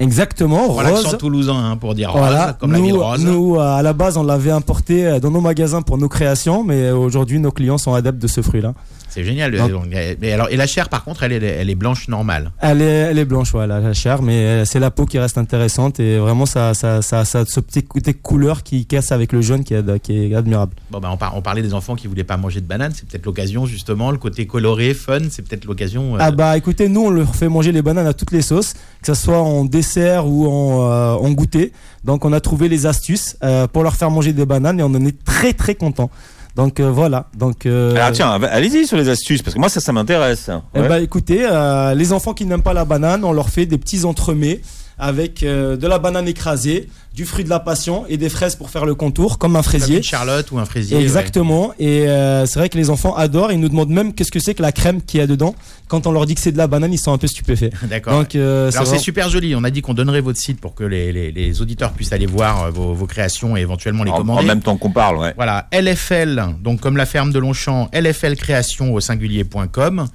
[0.00, 1.18] Exactement, l'accent rose.
[1.18, 3.22] toulousain, hein, pour dire rose, Voilà, comme la ville nous, rose.
[3.24, 7.38] nous, à la base, on l'avait importé dans nos magasins pour nos créations, mais aujourd'hui,
[7.38, 8.72] nos clients sont adeptes de ce fruit-là.
[9.14, 9.56] C'est génial.
[9.56, 9.86] Donc-
[10.20, 12.50] mais alors, et la chair, par contre, elle est, elle est blanche normale.
[12.60, 15.38] Elle est, elle est blanche, voilà, la chair, mais euh, c'est la peau qui reste
[15.38, 19.40] intéressante et vraiment, ça, ça, ça, ça ce petit côté couleur qui casse avec le
[19.40, 20.72] jaune qui est, qui est admirable.
[20.90, 22.92] Bon, ben, on, par- on parlait des enfants qui voulaient pas manger de bananes.
[22.94, 26.16] C'est peut-être l'occasion, justement, le côté coloré, fun, c'est peut-être l'occasion.
[26.16, 28.72] euh, Ah bah écoutez, nous on leur fait manger les bananes à toutes les sauces,
[29.02, 31.72] que ce soit en dessert ou en, euh, en goûter.
[32.04, 34.86] Donc on a trouvé les astuces euh, pour leur faire manger des bananes et on
[34.94, 36.10] en est très très content.
[36.56, 37.26] Donc euh, voilà.
[37.36, 40.50] Donc euh, Alors tiens, allez-y sur les astuces, parce que moi ça, ça m'intéresse.
[40.74, 43.78] eh bah écoutez, euh, les enfants qui n'aiment pas la banane, on leur fait des
[43.78, 44.60] petits entremets
[44.98, 48.70] avec euh, de la banane écrasée, du fruit de la passion et des fraises pour
[48.70, 49.96] faire le contour, comme un comme fraisier.
[49.98, 50.98] une charlotte ou un fraisier.
[50.98, 51.72] Exactement.
[51.78, 53.52] Et euh, c'est vrai que les enfants adorent.
[53.52, 55.54] Ils nous demandent même qu'est-ce que c'est que la crème qu'il y a dedans.
[55.86, 57.72] Quand on leur dit que c'est de la banane, ils sont un peu stupéfaits.
[57.88, 58.18] D'accord.
[58.18, 59.54] Donc euh, Alors c'est vraiment- super joli.
[59.54, 62.26] On a dit qu'on donnerait votre site pour que les, les- les auditeurs puissent aller
[62.26, 64.46] voir vos, vos créations et éventuellement les en, en commander.
[64.46, 65.34] même temps qu'on parle, ouais.
[65.36, 70.06] Voilà, LFL, donc comme la ferme de Longchamp, LFL création au singulier.com.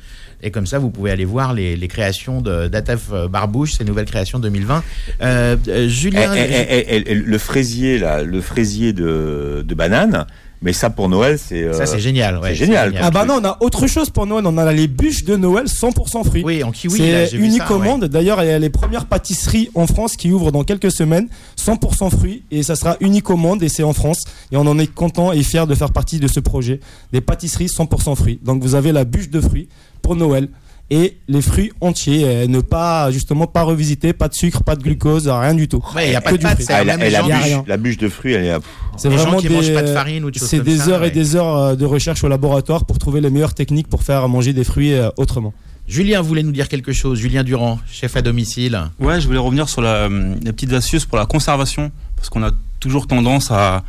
[0.42, 3.84] Et comme ça, vous pouvez aller voir les, les créations de d'Atef euh, Barbouche, ces
[3.84, 4.84] nouvelles créations 2020.
[5.22, 10.26] Euh, euh, Julien, eh, eh, eh, le fraisier, là, le fraisier de, de banane,
[10.62, 11.64] mais ça pour Noël, c'est.
[11.64, 12.38] euh, ça c'est génial.
[12.38, 12.94] ouais, c'est génial.
[13.02, 14.46] Ah bah non, on a autre chose pour Noël.
[14.46, 16.44] On a les bûches de Noël 100% fruits.
[16.46, 16.98] Oui, en kiwi.
[17.00, 17.60] c'est ça, ouais.
[17.66, 18.06] commande.
[18.06, 21.30] D'ailleurs, il y a les premières pâtisseries en France qui ouvrent dans quelques semaines.
[21.58, 22.44] 100% fruits.
[22.52, 24.26] Et ça sera une commande et c'est en France.
[24.52, 26.82] Et on en est content et fier de faire partie de ce projet.
[27.14, 28.40] Des pâtisseries 100% fruits.
[28.44, 29.70] Donc vous avez la bûche de fruits
[30.02, 30.50] pour Noël.
[30.92, 32.24] Et les fruits entiers.
[32.26, 34.12] euh, ne pas, justement, pas revisiter.
[34.12, 35.84] Pas de sucre, pas de glucose, rien du tout.
[35.96, 37.64] Ouais, il y a pas Que de du pâte, Ah, et la, bûche, rien.
[37.68, 38.52] la bûche de fruits, elle est.
[38.54, 38.60] à-
[38.98, 41.02] C'est vraiment qui des, mangent pas de farine ou de choses C'est des ça, heures
[41.02, 41.10] ouais.
[41.10, 44.28] et des heures euh, de recherche au laboratoire pour trouver les meilleures techniques pour faire
[44.28, 45.54] manger des fruits euh, autrement.
[45.88, 47.20] Julien voulait nous dire quelque chose.
[47.20, 48.80] Julien Durand, chef à domicile.
[49.00, 52.44] Ouais, je voulais revenir sur la, hum, les petites astuces pour la conservation, parce qu'on
[52.44, 53.84] a toujours tendance à,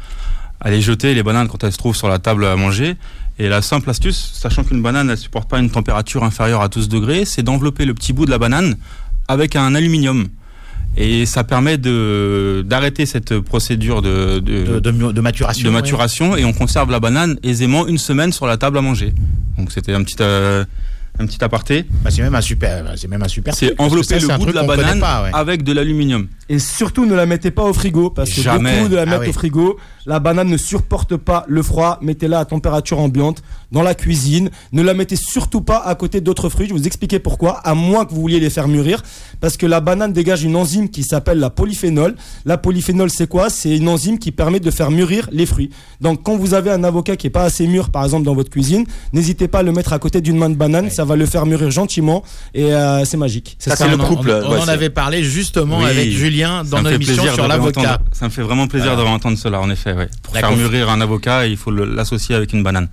[0.60, 2.96] à les jeter, les bananes, quand elles se trouvent sur la table à manger.
[3.42, 6.90] Et la simple astuce, sachant qu'une banane ne supporte pas une température inférieure à 12
[6.90, 8.76] degrés, c'est d'envelopper le petit bout de la banane
[9.28, 10.28] avec un aluminium.
[10.96, 15.64] Et ça permet de d'arrêter cette procédure de, de, De, de- de maturation.
[15.64, 15.80] de ouais.
[15.80, 19.14] maturation et on conserve la banane aisément une semaine sur la table à manger.
[19.56, 20.64] Donc c'était un petit euh,
[21.18, 21.86] un petit aparté.
[22.02, 22.84] Bah, c'est même un super.
[22.96, 23.54] C'est même un super.
[23.54, 25.30] C'est envelopper ça, le bout de la banane pas, ouais.
[25.32, 26.26] avec de l'aluminium.
[26.48, 28.76] Et surtout, ne la mettez pas au frigo parce que Jamais.
[28.78, 29.28] beaucoup de la Ah mettre oui.
[29.28, 29.78] au frigo.
[30.06, 31.98] La banane ne supporte pas le froid.
[32.02, 34.50] Mettez-la à température ambiante dans la cuisine.
[34.72, 36.66] Ne la mettez surtout pas à côté d'autres fruits.
[36.68, 37.58] Je vais vous expliquer pourquoi.
[37.58, 39.02] À moins que vous vouliez les faire mûrir,
[39.40, 42.14] parce que la banane dégage une enzyme qui s'appelle la polyphénol.
[42.44, 43.50] La polyphénol, c'est quoi?
[43.50, 45.70] C'est une enzyme qui permet de faire mûrir les fruits.
[46.00, 48.50] Donc, quand vous avez un avocat qui est pas assez mûr, par exemple dans votre
[48.50, 50.84] cuisine, n'hésitez pas à le mettre à côté d'une main de banane.
[50.86, 50.90] Ouais.
[50.90, 52.22] Ça va le faire mûrir gentiment
[52.54, 53.56] et euh, c'est magique.
[53.58, 56.10] Ça, c'est le On en- couple, On, on ouais, en avait parlé justement Oui, avec
[56.10, 58.00] Julien dans notre émission sur l'avocat.
[58.12, 59.90] Ça me fait vraiment plaisir d'avoir entendu cela, en effet.
[60.00, 60.08] Ouais.
[60.22, 62.88] Pour La faire mûrir un avocat, il faut l'associer avec une banane.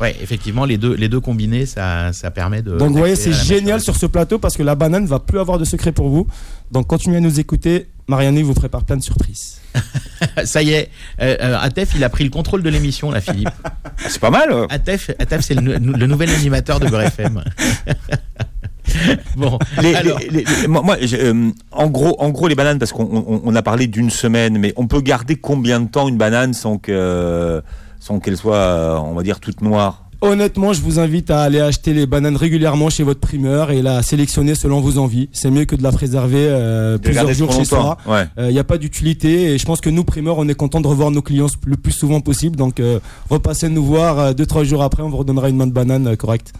[0.00, 2.76] Ouais, effectivement, les deux, les deux combinés, ça, ça permet de.
[2.76, 5.58] Donc vous voyez, c'est génial sur ce plateau parce que la banane va plus avoir
[5.58, 6.26] de secret pour vous.
[6.72, 7.88] Donc continuez à nous écouter.
[8.08, 9.60] Marianne vous prépare plein de surprises.
[10.44, 13.50] Ça y est, euh, euh, Atef, il a pris le contrôle de l'émission, là, Philippe.
[14.08, 14.50] C'est pas mal.
[14.50, 14.66] euh.
[14.68, 17.44] Atef, Atef c'est le, le nouvel animateur de Beurre FM.
[19.36, 23.04] bon, Les- alors, les- les- moi, euh, en gros, en gros, les bananes, parce qu'on
[23.04, 26.54] on- on a parlé d'une semaine, mais on peut garder combien de temps une banane
[26.54, 27.62] sans que,
[27.98, 30.04] sans qu'elle soit, euh, on va dire, toute noire?
[30.22, 34.02] Honnêtement, je vous invite à aller acheter les bananes régulièrement chez votre primeur et la
[34.02, 35.30] sélectionner selon vos envies.
[35.32, 37.96] C'est mieux que de la préserver euh, plusieurs jours chez soi.
[38.06, 38.26] Ouais.
[38.36, 40.86] Il n'y a pas d'utilité et je pense que nous, primeurs, on est content de
[40.86, 42.56] revoir nos clients le plus souvent possible.
[42.56, 42.98] Donc euh,
[43.30, 46.08] repassez nous voir euh, deux, trois jours après, on vous redonnera une main de banane
[46.08, 46.52] euh, correcte.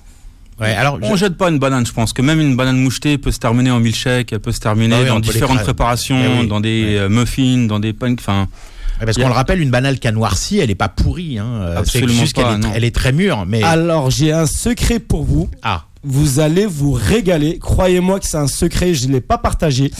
[0.61, 3.31] Ouais, alors, On jette pas une banane, je pense que même une banane mouchetée peut
[3.33, 6.47] se terminer en milkshake, elle peut se terminer Ah oui, dans différentes préparations, Eh oui,
[6.49, 6.99] dans des ouais.
[6.99, 8.49] euh, muffins, dans des pancakes, enfin,
[9.05, 11.39] parce qu'on le rappelle, une banane qui a noirci, elle est pas pourrie.
[11.39, 11.47] Hein.
[11.47, 12.71] Euh, C'est Absolument juste qu'elle pas, est, non.
[12.75, 13.47] elle est très mûre.
[13.47, 15.49] Mais Alors j'ai un secret pour vous.
[15.63, 17.59] ah, Vous allez vous régaler.
[17.59, 19.91] Croyez-moi que c'est un secret, je ne l'ai pas partagé.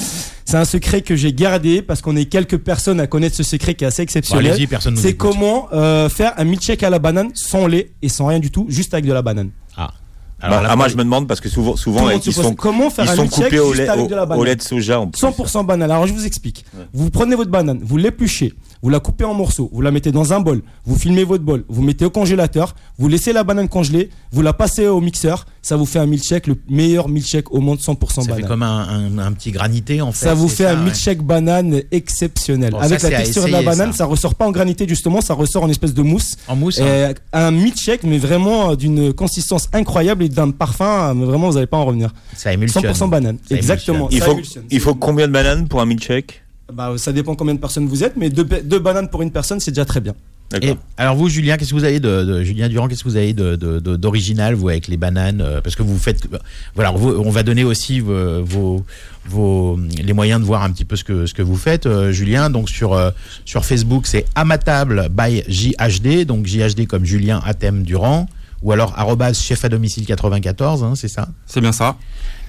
[0.45, 3.73] C'est un secret que j'ai gardé parce qu'on est quelques personnes à connaître ce secret
[3.75, 4.53] qui est assez bon, exceptionnel.
[4.53, 8.11] allez-y, personne nous c'est comment euh, faire un milkshake à la banane sans lait et
[8.11, 9.49] sans rien du tout, juste avec de la banane.
[9.79, 9.93] Ah,
[10.41, 13.05] alors, là, ah, moi, je me demande parce que souvent, souvent, ils sont, comment faire
[13.05, 15.01] ils sont coupés au lait, au, de la au banane lait de soja.
[15.01, 15.21] En plus.
[15.21, 15.91] 100% banane.
[15.91, 16.65] Alors je vous explique.
[16.93, 20.33] Vous prenez votre banane, vous l'épluchez, vous la coupez en morceaux, vous la mettez dans
[20.33, 24.11] un bol, vous filmez votre bol, vous mettez au congélateur, vous laissez la banane congelée,
[24.33, 27.79] vous la passez au mixeur, ça vous fait un milkshake, le meilleur milkshake au monde
[27.79, 28.37] 100% Ça banane.
[28.43, 30.25] fait comme un, un- un petit granité en fait.
[30.27, 30.85] Ça vous c'est fait un ouais.
[30.85, 32.71] milkshake banane exceptionnel.
[32.73, 33.99] Bon, ça, Avec la c'est texture de la banane, ça.
[33.99, 34.05] ça.
[34.07, 36.37] ressort pas en granité justement, ça ressort en espèce de mousse.
[36.49, 36.81] En mousse.
[36.81, 37.13] hein.
[37.33, 41.55] Un milkshake, mais vraiment euh, d'une consistance incroyable et d'un parfum, euh, mais vraiment vous
[41.55, 42.13] n'allez pas en revenir.
[42.35, 42.83] Ça émulsionne.
[42.85, 43.37] 100% banane.
[43.49, 44.09] Ça Exactement.
[44.11, 44.65] Il Ça faut, émulsionne.
[44.71, 46.43] il faut combien de bananes pour un milkshake?
[46.73, 49.31] Bah, ça dépend combien de personnes vous êtes, mais deux, ba- deux bananes pour une
[49.31, 50.15] personne, c'est déjà très bien.
[50.63, 53.17] Et alors vous, Julien, qu'est-ce que vous avez de, de- Julien Durand, qu'est-ce que vous
[53.17, 56.27] avez de de- de- d'original vous avec les bananes euh, Parce que vous faites,
[56.75, 58.85] voilà, vous- on va donner aussi vos, vos,
[59.27, 62.11] vos- les moyens de voir un petit peu ce que ce que vous faites, euh,
[62.11, 62.51] Julien.
[62.51, 63.13] Donc sur euh,
[63.45, 68.29] sur Facebook, c'est à ma table by JHD, donc JHD comme Julien Athème Durand,
[68.63, 68.95] ou alors
[69.35, 71.29] chef à domicile 94, hein, c'est ça.
[71.47, 71.97] C'est bien ça.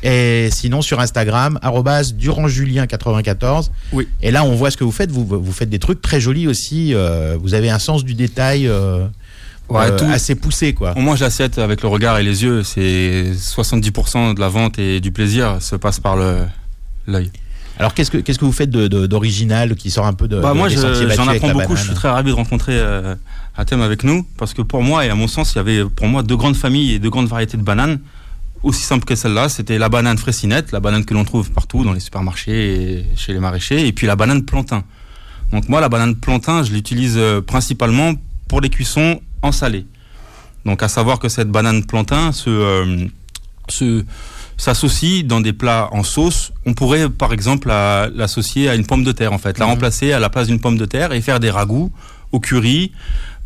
[0.04, 3.70] Et sinon sur Instagram, arrobase durandjulien94.
[3.94, 4.08] Oui.
[4.22, 5.12] Et là, on voit ce que vous faites.
[5.12, 6.94] Vous, vous faites des trucs très jolis aussi.
[6.94, 9.06] euh, vous avez un sens du détail euh,
[9.70, 10.94] Ouais, euh, tout- assez poussé, quoi.
[10.98, 12.62] On mange l'assiette avec le regard et les yeux.
[12.64, 16.40] C'est 70% de la vente et du plaisir se passe par le
[17.08, 17.32] l'œil.
[17.80, 20.40] Alors, qu'est-ce que qu'est-ce que vous faites de- de- d'original qui sort un peu de,
[20.42, 21.76] Bah de- moi, j'en apprends beaucoup.
[21.78, 23.16] Je suis très ravi de rencontrer euh,
[23.58, 26.08] Athème avec nous parce que pour moi et à mon sens, il y avait pour
[26.08, 28.00] moi deux grandes familles et deux grandes variétés de bananes.
[28.64, 31.94] Aussi simple que celle-là, c'était la banane fressinette, la banane que l'on trouve partout dans
[31.94, 34.84] les supermarchés et chez les maraîchers, et puis la banane plantain.
[35.52, 38.14] Donc moi, la banane plantain, je l'utilise euh, principalement
[38.48, 39.86] pour les cuissons en salé.
[40.64, 43.08] Donc à savoir que cette banane plantain se, euh,
[43.68, 44.06] se
[44.58, 46.54] s'associe dans des plats en sauce.
[46.68, 49.72] On pourrait par exemple la- l'associer à une pomme de terre en fait, la Mhm.
[49.72, 51.92] remplacer à la place d'une pomme de terre et faire des ragoûts
[52.32, 52.92] au curry,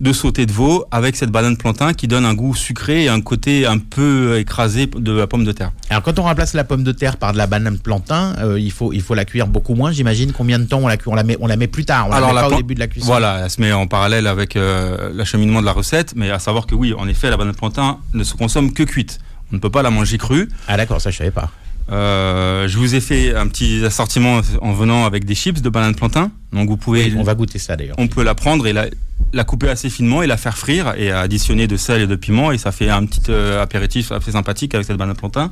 [0.01, 3.21] de sauté de veau avec cette banane plantain qui donne un goût sucré et un
[3.21, 5.71] côté un peu écrasé de la pomme de terre.
[5.89, 8.71] Alors, quand on remplace la pomme de terre par de la banane plantain, euh, il
[8.71, 9.91] faut il faut la cuire beaucoup moins.
[9.91, 11.09] J'imagine combien de temps on la cuit?
[11.09, 12.07] On la met on la met plus tard.
[12.09, 13.07] On Alors, la met la pas au début de la cuisson.
[13.07, 16.67] Voilà, elle se met en parallèle avec euh, l'acheminement de la recette, mais à savoir
[16.67, 19.19] que oui, en effet, la banane plantain ne se consomme que cuite.
[19.51, 20.49] On ne peut pas la manger crue.
[20.67, 21.51] Ah d'accord, ça je savais pas.
[21.91, 25.95] Euh, je vous ai fait un petit assortiment en venant avec des chips de banane
[25.95, 26.31] plantain.
[26.51, 27.95] Donc vous pouvez, On va goûter ça d'ailleurs.
[27.99, 28.87] on peut la prendre et la,
[29.33, 32.51] la couper assez finement et la faire frire et additionner de sel et de piment
[32.51, 35.51] et ça fait un petit euh, apéritif assez sympathique avec cette banane plantain.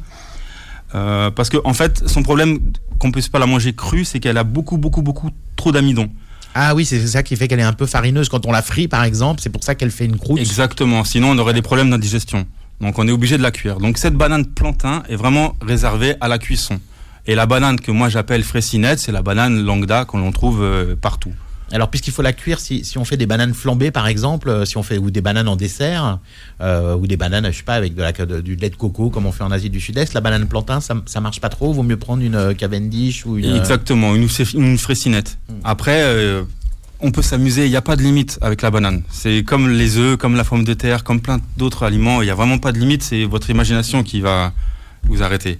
[0.95, 2.59] Euh, parce que en fait, son problème
[2.99, 6.09] qu'on puisse pas la manger crue, c'est qu'elle a beaucoup, beaucoup, beaucoup trop d'amidon.
[6.55, 8.87] Ah oui, c'est ça qui fait qu'elle est un peu farineuse quand on la frit
[8.87, 9.41] par exemple.
[9.41, 10.39] C'est pour ça qu'elle fait une croûte.
[10.39, 11.03] Exactement.
[11.03, 12.45] Sinon, on aurait des problèmes d'indigestion.
[12.83, 13.77] Donc, on est obligé de la cuire.
[13.79, 16.79] Donc, cette banane plantain est vraiment réservée à la cuisson.
[17.25, 21.31] Et la banane que moi j'appelle fressinette, c'est la banane lambda qu'on trouve euh, partout.
[21.71, 24.65] Alors, puisqu'il faut la cuire, si, si on fait des bananes flambées, par exemple, euh,
[24.65, 26.19] si on fait ou des bananes en dessert,
[26.61, 29.09] euh, ou des bananes, je sais pas, avec de la, de- du lait de coco,
[29.09, 31.71] comme on fait en Asie du Sud-Est, la banane plantain, ça, ça marche pas trop.
[31.73, 33.55] Vaut mieux prendre une Cavendish ou une.
[33.55, 35.37] Exactement, une, une fressinette.
[35.49, 35.53] Mm.
[35.63, 36.43] Après, euh,
[37.03, 39.03] on peut s'amuser, il n'y a pas de limite avec la banane.
[39.09, 42.31] C'est comme les œufs, comme la pomme de terre, comme plein d'autres aliments, il n'y
[42.31, 44.53] a vraiment pas de limite, c'est votre imagination qui va
[45.03, 45.59] vous arrêter.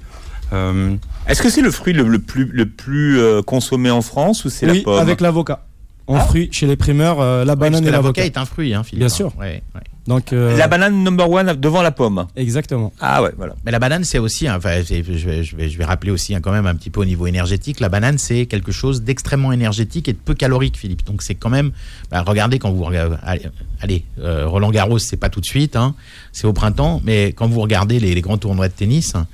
[0.54, 0.96] Euh,
[1.28, 4.50] Est-ce que c'est le fruit le, le plus, le plus euh, consommé en France ou
[4.50, 5.00] c'est la Oui, pomme?
[5.00, 5.66] avec l'avocat.
[6.06, 6.20] En Ah.
[6.22, 8.26] fruit, chez les primeurs, euh, la banane et l'avocat l'avocat.
[8.26, 9.00] est un fruit, hein, Philippe.
[9.00, 9.32] Bien sûr.
[9.38, 9.82] Ouais, ouais.
[10.06, 12.26] Donc, euh, La banane number one devant la pomme.
[12.36, 12.92] Exactement.
[13.00, 13.56] Ah ouais, voilà.
[13.64, 16.42] Mais la banane, c'est aussi, hein, je, vais, je, vais, je vais rappeler aussi hein,
[16.42, 20.10] quand même un petit peu au niveau énergétique, la banane, c'est quelque chose d'extrêmement énergétique
[20.10, 21.06] et de peu calorique, Philippe.
[21.06, 21.72] Donc c'est quand même,
[22.12, 23.44] bah, regardez quand vous regardez, allez,
[23.80, 25.96] allez, euh, Roland Garros, c'est pas tout de suite, hein,
[26.34, 29.26] c'est au printemps, mais quand vous regardez les, les grands tournois de tennis, hein,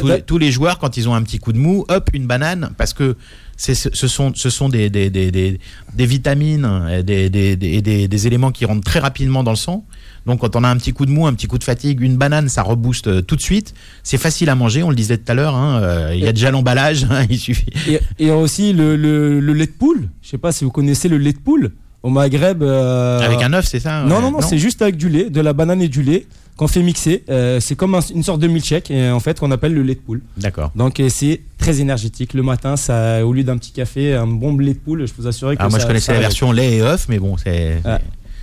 [0.00, 2.26] tous, les- tous les joueurs, quand ils ont un petit coup de mou, hop, une
[2.26, 3.18] banane, parce que
[3.56, 8.08] ce ce sont, ce sont des, des, des, des, vitamines et des, des, des, des-
[8.08, 9.84] des éléments qui rentrent très rapidement dans le sang.
[10.26, 12.16] Donc quand on a un petit coup de mou, un petit coup de fatigue, une
[12.16, 13.74] banane, ça rebooste euh, tout de suite.
[14.02, 15.54] C'est facile à manger, on le disait tout à l'heure.
[15.54, 17.66] hein, euh, Il y a déjà l'emballage, hein, il suffit.
[17.88, 20.08] Et, et aussi le, le, le lait de poule.
[20.22, 21.72] Je sais pas si vous connaissez le lait de poule.
[22.02, 22.62] Au Maghreb.
[22.62, 25.30] euh, Avec un œuf, c'est ça Non, ouais, non, non, c'est juste avec du lait,
[25.30, 27.24] de la banane et du lait qu'on fait mixer.
[27.28, 29.94] Euh, c'est comme un- une sorte de milkshake, et en fait, qu'on appelle le lait
[29.96, 30.22] de poule.
[30.36, 30.70] D'accord.
[30.76, 32.32] Donc, c'est très énergétique.
[32.34, 35.22] Le matin, ça, au lieu d'un petit café, un bon lait de poule, je peux
[35.22, 37.36] vous assurer que Alors moi, je connaissais ça la version lait et œuf, mais bon,
[37.36, 38.00] c'est Ah,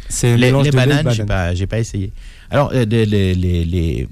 [0.10, 2.12] C'est les, les bananes, j'ai pas, j'ai pas essayé.
[2.50, 4.08] Alors euh, les, les, les,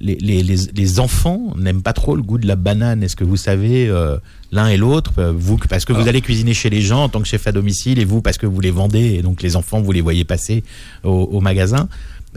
[0.00, 3.02] les, enfants n'aiment pas trop le goût de la banane.
[3.02, 4.16] Est-ce que vous savez euh,
[4.52, 7.26] l'un et l'autre, vous parce que vous allez cuisiner chez les gens en tant que
[7.28, 9.92] chef à domicile et vous parce que vous les vendez et donc les enfants vous
[9.92, 10.62] les voyez passer
[11.04, 11.88] au, au magasin.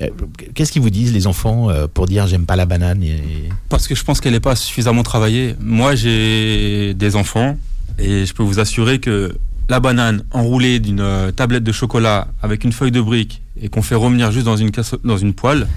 [0.01, 0.07] Euh,
[0.53, 3.87] Qu'est-ce qu'ils vous disent les enfants euh, pour dire j'aime pas la banane et- Parce
[3.87, 5.55] que je pense qu'elle n'est pas suffisamment travaillée.
[5.59, 7.57] Moi, j'ai des enfants
[7.99, 9.35] et je peux vous assurer que
[9.69, 13.81] la banane enroulée d'une euh, tablette de chocolat avec une feuille de brique et qu'on
[13.81, 15.67] fait revenir juste dans une, casse- dans une poêle,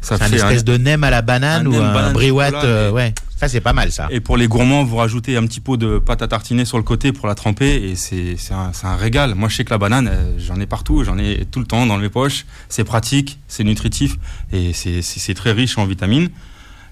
[0.00, 2.64] ça C'est un fait espèce de nem à la banane un ou un briouat chocolat,
[2.64, 3.14] euh, ouais.
[3.40, 4.06] Ça, c'est pas mal, ça.
[4.10, 6.82] Et pour les gourmands, vous rajoutez un petit pot de pâte à tartiner sur le
[6.82, 9.34] côté pour la tremper et c'est un, un régal.
[9.34, 11.86] Moi, je sais que la banane, euh, j'en ai partout, j'en ai tout le temps
[11.86, 12.44] dans mes poches.
[12.68, 14.18] C'est pratique, c'est nutritif
[14.52, 16.28] et c'est- très riche en vitamines.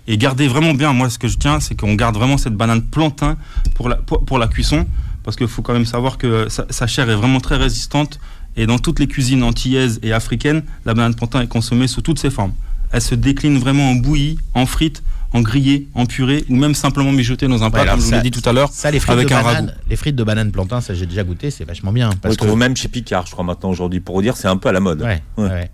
[0.06, 2.80] Et gardez vraiment bien, moi, ce que je tiens, c'est qu'on garde vraiment cette banane
[2.80, 3.36] plantain
[3.74, 4.86] pour la, pour la cuisson
[5.24, 8.20] parce qu'il faut quand même savoir que sa, sa chair est vraiment très résistante
[8.56, 12.18] et dans toutes les cuisines antillaises et africaines, la banane plantain est consommée sous toutes
[12.20, 12.54] ses formes.
[12.90, 15.02] Elle se décline vraiment en bouillie, en frites,
[15.34, 18.22] en grillé, en purée ou même simplement mijotée dans un plat, comme je vous l'ai
[18.22, 18.70] dit tout à l'heure.
[18.72, 19.78] Ça, les frites, Avec de un banane, ragoût.
[19.90, 22.08] les frites de banane plantain, ça j'ai déjà goûté, c'est vachement bien.
[22.10, 24.00] On Parce le que, trouve même chez Picard, je crois, maintenant, aujourd'hui.
[24.00, 25.02] Pour vous dire, c'est un peu à la mode.
[25.02, 25.48] ouais, Ouais.
[25.48, 25.70] ouais.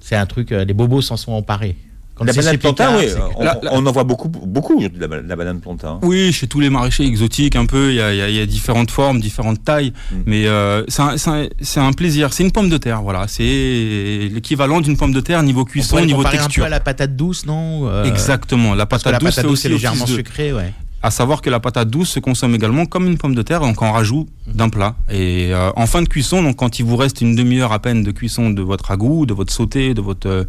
[0.00, 1.76] C'est un truc, euh, les bobos s'en sont emparés.
[2.18, 3.22] Quand La banane plantain, Picard, oui.
[3.36, 6.00] On, La- la- on en voit beaucoup, beaucoup de la, la banane plantain.
[6.02, 8.34] Oui, chez tous les maraîchers exotiques, un peu, il y a, il y a- il
[8.34, 10.16] y a différentes formes, différentes tailles, Mm.
[10.26, 12.32] mais euh, c'est un, c'est un- un plaisir.
[12.32, 13.26] C'est une pomme de terre, voilà.
[13.28, 16.62] C'est l'équivalent d'une pomme de terre niveau On cuisson, le niveau comparer un texture.
[16.62, 18.74] peu à la patate douce, non Euh, Exactement.
[18.74, 20.72] La Parce que patate la douce, patate douce, c'est aussi légèrement office de- sucré, ouais.
[21.00, 23.80] À savoir que la patate douce se consomme également comme une pomme de terre, donc
[23.82, 24.96] en rajout d'un plat.
[25.08, 28.02] Et euh, en fin de cuisson, donc quand il vous reste une demi-heure à peine
[28.02, 30.44] de cuisson de votre ragoût, de votre sauté, de votre euh,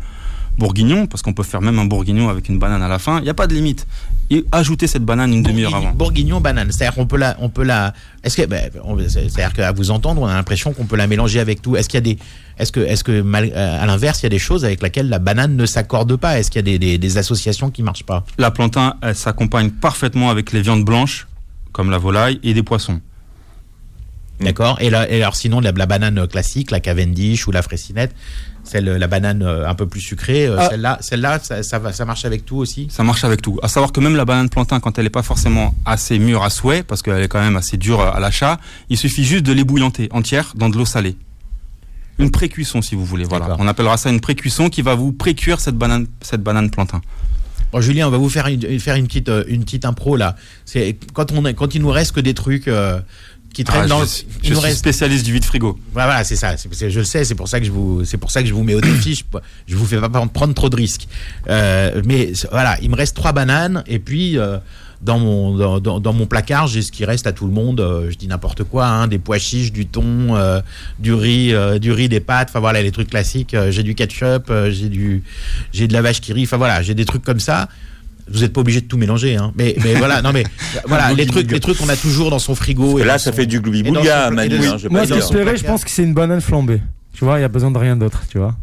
[0.60, 3.24] bourguignon, parce qu'on peut faire même un bourguignon avec une banane à la fin, il
[3.24, 3.88] n'y a pas de limite.
[4.30, 5.91] Et ajoutez cette banane une demi-heure avant.
[5.93, 7.93] Bourguignon banane, c'est-à-dire qu'on peut la, on peut la,
[8.24, 11.39] est-ce que, ben, on- c'est-à-dire qu'à vous entendre, on a l'impression qu'on peut la mélanger
[11.39, 11.76] avec tout.
[11.76, 12.19] Est-ce qu'il y a des,
[12.60, 15.10] est-ce que, est-ce que, mal- euh, à l'inverse, il y a des choses avec lesquelles
[15.10, 16.38] la banane ne s'accorde pas?
[16.38, 18.24] Est-ce qu'il y a des, des, des associations qui marchent pas?
[18.38, 21.26] La plantain, elle s'accompagne parfaitement avec les viandes blanches,
[21.72, 23.00] comme la volaille, et des poissons.
[24.41, 24.78] D'accord.
[24.80, 28.15] Et, là, et alors sinon, la, la banane classique, la Cavendish ou la Fraisinette,
[28.69, 30.69] celle, la banane euh, un peu plus sucrée, euh, Ah.
[30.69, 32.88] celle-là, celle-là, ça, ça va, ça marche avec tout aussi?
[32.89, 33.60] Ça marche avec tout.
[33.63, 36.49] À savoir que même la banane plantain, quand elle n'est pas forcément assez mûre à
[36.49, 40.08] souhait, parce qu'elle est quand même assez dure à l'achat, il suffit juste de l'ébouillanter
[40.12, 41.17] entière dans de l'eau salée.
[42.19, 43.23] Une pré-cuisson, si vous voulez.
[43.23, 43.55] Voilà.
[43.60, 47.01] On appellera ça une pré-cuisson qui va vous pré-cuire cette banane, cette banane plantain.
[47.71, 50.36] Bon, Julien, on va vous faire une, faire une petite, euh, une petite impro là.
[50.65, 52.99] C'est quand on, est- quand il nous reste que des trucs euh,
[53.53, 54.05] qui traînent Ah, dans.
[54.05, 55.77] je je suis reste- spécialiste du vide frigo.
[55.93, 56.55] Voilà, voilà, c'est ça.
[56.55, 57.23] Je le sais.
[57.25, 59.15] C'est pour ça que je vous, c'est pour ça que je vous mets au défi.
[59.15, 59.23] Je,
[59.67, 61.07] je vous fais pas prendre trop de risques.
[61.49, 64.57] Euh, mais voilà, il me reste trois bananes et puis euh,
[65.01, 67.79] dans mon dans, dans- mon placard, j'ai ce qui reste à tout le monde.
[67.79, 70.62] euh, je dis n'importe quoi, hein, des pois chiches, du thon, euh,
[70.99, 72.49] du riz, euh, du riz, des pâtes.
[72.51, 73.55] Enfin voilà, les trucs classiques.
[73.69, 75.23] J'ai du ketchup, j'ai du,
[75.73, 76.43] j'ai de la vache qui rit.
[76.43, 77.67] Enfin voilà, j'ai des trucs comme ça.
[78.31, 79.51] Vous n'êtes pas obligé de tout mélanger, hein.
[79.55, 80.43] Mais, mais voilà, non mais
[80.87, 82.99] voilà, les trucs, les trucs qu'on a toujours dans son frigo.
[82.99, 83.59] et Là, ça son- fait du
[84.31, 84.67] et Manu.
[84.67, 85.13] hein, je Moi, pas ce
[85.57, 86.81] je pense que c'est une banane flambée.
[87.13, 88.55] Tu vois, il y a besoin de rien d'autre, tu vois.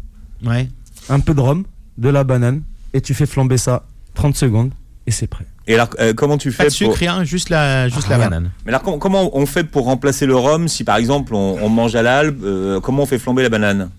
[0.45, 0.67] Ouais.
[1.09, 1.63] Un peu de rhum,
[1.97, 2.61] de la banane,
[2.93, 3.83] et tu fais flamber ça
[4.15, 4.71] 30 secondes,
[5.05, 5.45] et c'est prêt.
[5.67, 6.97] Et alors, euh, comment tu Pas fais de sucre, pour...
[6.99, 8.29] rien, juste la, juste la Rien.
[8.29, 8.51] banane.
[8.65, 11.67] Mais alors, com- comment on fait pour remplacer le rhum si, par exemple, on, on
[11.69, 13.89] mange à l'albe euh, Comment on fait flamber la banane?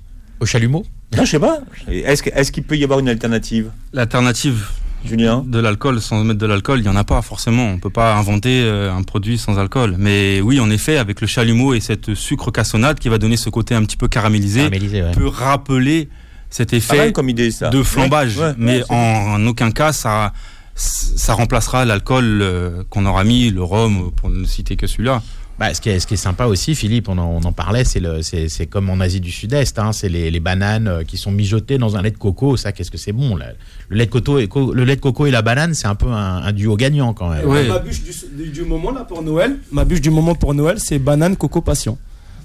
[0.40, 0.84] Au chalumeau?
[1.16, 1.58] Non, je sais pas.
[1.88, 4.66] Est-ce que- est-ce qu'il peut y avoir une alternative, L'alternative
[5.04, 7.66] Julien de l'alcool sans mettre de l'alcool, il n'y en a pas forcément.
[7.68, 9.94] On peut pas inventer euh, un produit sans alcool.
[9.98, 13.48] Mais oui, en effet, avec le chalumeau et cette sucre cassonade qui va donner ce
[13.48, 15.12] côté un petit peu caramélisé, Caramélisé, ouais.
[15.12, 16.08] peut rappeler
[16.50, 17.70] cet effet mal comme idée, ça.
[17.70, 18.36] de flambage.
[18.38, 20.32] Ouais, ouais, mais en, en aucun cas, ça,
[20.74, 25.22] ça remplacera l'alcool euh, qu'on aura mis, le rhum, pour ne citer que celui-là.
[25.58, 27.82] Bah, ce, qui est, ce qui est sympa aussi, Philippe, on en, on en parlait,
[27.84, 31.02] c'est le- c'est c'est comme en Asie du Sud-Est, hein, c'est les, les bananes euh,
[31.02, 32.56] qui sont mijotées dans un lait de coco.
[32.56, 33.46] Ça, qu'est-ce que c'est bon là.
[33.88, 35.96] le, lait de coco et, co- le lait de coco et la banane, c'est un
[35.96, 37.44] peu un, un duo gagnant quand même.
[37.44, 37.66] Ouais.
[37.66, 38.02] Ma bûche
[38.36, 41.60] du, du moment là pour Noël, ma bûche du moment pour Noël, c'est banane coco
[41.60, 41.98] passion.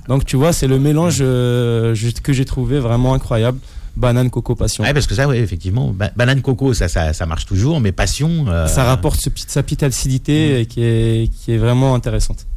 [0.08, 3.60] Donc tu vois, c'est le mélange euh, juste que j'ai trouvé vraiment incroyable.
[3.96, 4.84] Banane coco passion.
[4.84, 7.92] Ouais, parce que ça, ouais, effectivement, ba- banane coco, ça, ça, ça marche toujours, mais
[7.92, 8.46] passion.
[8.48, 12.48] euh, Ça rapporte ce sa petite acidité et qui est, qui est vraiment intéressante.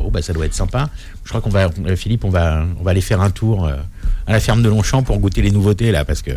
[0.00, 0.88] Bon, bah, ça doit être sympa.
[1.24, 3.74] Je crois qu'on va, euh, Philippe, on va, on va aller faire un tour euh,
[4.26, 6.30] à la ferme de Longchamp pour goûter les nouveautés là, parce que.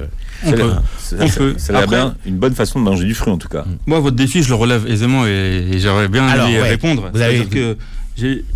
[0.45, 0.71] On Ça, peut.
[0.99, 1.55] ça- On ça- peut.
[1.57, 3.63] ça a bien une bonne façon de manger du fruit, en tout cas.
[3.87, 7.09] Moi, votre défi, je le relève aisément et, et j'aurais bien Alors, aimé ouais, répondre.
[7.13, 7.77] vous avez- que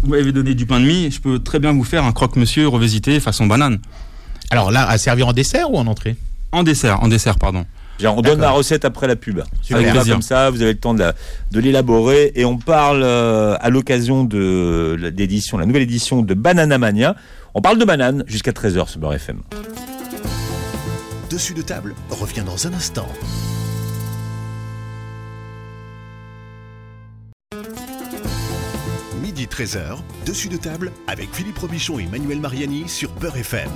[0.04, 2.68] vous m'avez donné du pain de mie, je peux très bien vous faire un croque-monsieur
[2.68, 3.80] revisité façon banane.
[4.52, 6.16] Alors là, à servir en dessert ou en entrée?
[6.52, 7.66] En dessert, en dessert, pardon.
[8.00, 9.42] Genre, on donne la recette après la pub.
[9.62, 9.78] Super.
[9.82, 10.14] Avec plaisir.
[10.14, 11.14] comme ça, vous avez le temps de la-
[11.52, 12.32] de l'élaborer.
[12.36, 17.16] Et on parle euh, à l'occasion de la- d'édition, la nouvelle édition de Banana Mania.
[17.56, 19.42] On parle de banane jusqu'à 13h sur Beurre FM.
[21.32, 23.08] Dessus de table revient dans un instant.
[29.22, 33.70] Midi 13h, dessus de table avec Philippe Robichon et Manuel Mariani sur Beurre FM.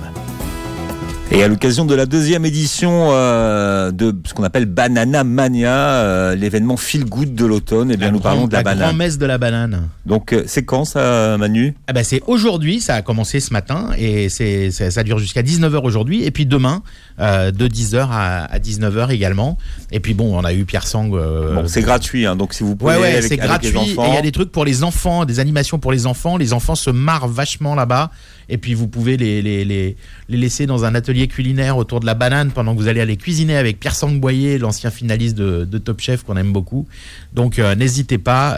[1.34, 6.34] Et à l'occasion de la deuxième édition euh, de ce qu'on appelle Banana Mania, euh,
[6.34, 8.88] l'événement feel good de l'automne, eh bien nous parlons de la, banane.
[8.88, 9.88] grand-messe de la banane.
[10.04, 11.74] Donc euh, c'est quand ça, Manu?
[11.86, 15.40] Ah bah, c'est aujourd'hui, ça a commencé ce matin et c'est ça, ça dure jusqu'à
[15.42, 16.82] 19h aujourd'hui et puis demain
[17.20, 19.58] euh, de 10h à, à 19h également.
[19.90, 21.10] Et puis bon, on a eu Pierre Sang.
[21.12, 23.68] euh, Bon, c'est gratuit, hein, donc si vous pouvez Ouais, c'est avec gratuit.
[23.78, 26.36] Et il y a des trucs pour les enfants, des animations pour les enfants.
[26.36, 28.10] Les enfants se marrent vachement là-bas.
[28.48, 29.96] Et puis vous pouvez les, les, les,
[30.28, 33.16] les laisser dans un atelier culinaire autour de la banane pendant que vous allez aller
[33.16, 36.86] cuisiner avec Pierre Sangboyer, l'ancien finaliste de, de Top Chef qu'on aime beaucoup.
[37.32, 38.50] Donc euh, n'hésitez pas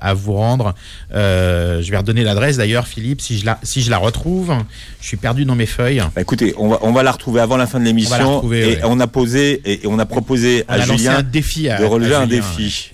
[0.00, 0.74] à vous rendre.
[1.12, 4.54] Je vais redonner l'adresse d'ailleurs, Philippe, si je, la, si je la retrouve.
[5.00, 6.02] Je suis perdu dans mes feuilles.
[6.14, 7.93] Bah, écoutez, on va, on va la retrouver avant la fin de On va la
[7.94, 8.80] l'émission retrouver, et ouais.
[8.84, 11.78] on a posé et, et on a proposé On à a Julien un défi à,
[11.78, 12.90] de relever à un défi.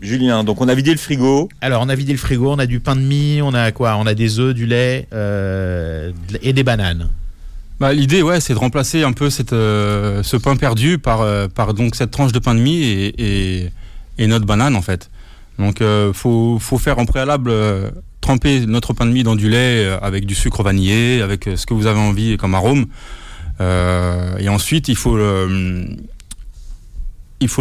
[0.00, 1.48] Julien, donc on a vidé le frigo.
[1.60, 3.96] Alors, on a vidé le frigo, on a du pain de mie, on a quoi?
[3.96, 6.10] On a des œufs, du lait euh,
[6.42, 7.08] et des bananes.
[7.78, 11.46] Bah, L'idée, ouais, c'est de remplacer un peu cette, euh, ce pain perdu par, euh,
[11.46, 13.14] par donc cette tranche de pain de mie et,
[13.62, 13.70] et,
[14.18, 15.08] et notre banane en fait.
[15.58, 19.48] Donc, euh, faut, faut faire en préalable euh, tremper notre pain de mie dans du
[19.48, 22.86] lait euh, avec du sucre vanillé, avec euh, ce que vous avez envie comme arôme.
[23.62, 25.96] Euh, et ensuite, il faut le,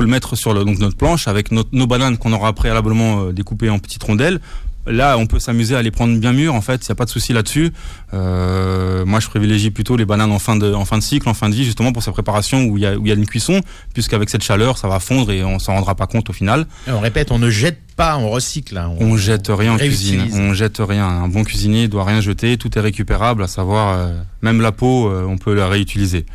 [0.08, 4.04] mettre sur donc notre planche avec nos bananes qu'on aura préalablement euh, découpées en petites
[4.04, 4.42] rondelles.
[4.88, 7.06] Là, on peut s'amuser à les prendre bien mûres, en fait, il n'y a pas
[7.06, 7.72] de souci là-dessus.
[8.13, 11.34] Euh, moi, je privilégie plutôt les bananes en fin, de, en fin de cycle, en
[11.34, 13.15] fin de vie, justement pour sa préparation où il y a, où il y a
[13.15, 13.62] une cuisson,
[13.94, 16.65] puisqu'avec cette chaleur, ça va fondre et on s'en rendra pas compte au final.
[16.88, 18.78] Et on répète, on ne jette pas, on recycle.
[18.78, 18.94] hein.
[19.00, 20.22] On jette rien en réutilise.
[20.24, 21.08] cuisine, on jette rien.
[21.08, 25.10] Un bon cuisinier doit rien jeter, tout est récupérable, à savoir euh, même la peau,
[25.10, 26.26] euh, on peut la réutiliser.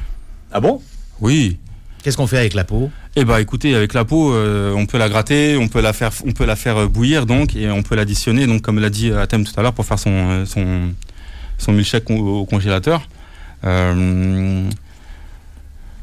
[0.52, 0.80] Ah bon?
[1.20, 1.59] Oui.
[2.02, 2.90] Qu'est-ce qu'on fait avec la peau?
[3.18, 6.11] Eh bah écoutez, avec la peau, euh, on peut la gratter, on peut la faire,
[6.26, 9.11] on peut la faire euh, bouillir donc et on peut l'additionner donc comme l'a dit
[9.11, 10.90] Atem tout à l'heure pour faire son euh, son
[11.57, 13.09] son milkshake au, congélateur.
[13.64, 14.68] Euh,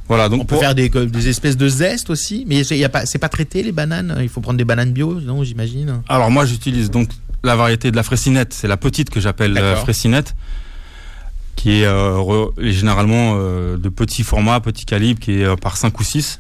[0.08, 3.06] voilà donc On peut faire des, des espèces de zeste aussi, mais y a pas,
[3.06, 4.18] c'est pas traité les bananes?
[4.22, 6.02] Il faut prendre des bananes bio, non J'imagine?
[6.10, 7.10] Alors moi j'utilise donc
[7.44, 10.34] la variété de la fressinette, c'est la petite que j'appelle euh, fressinette,
[11.56, 15.78] qui est euh, re- généralement euh, de petit format, petit calibre, qui est euh, par
[15.78, 16.40] 5 ou 6.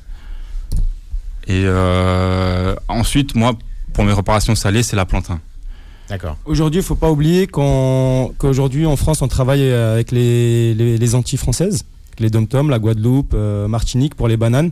[1.48, 3.54] Et euh, ensuite, moi,
[3.94, 5.40] pour mes réparations salées, c'est la plantain.
[6.10, 6.38] D'accord.
[6.46, 11.16] Aujourd'hui, il faut pas oublier qu'on- qu'aujourd'hui en France, on travaille avec les, les, les
[11.16, 11.84] Antilles françaises,
[12.20, 14.72] les dom la Guadeloupe, euh, Martinique pour les bananes.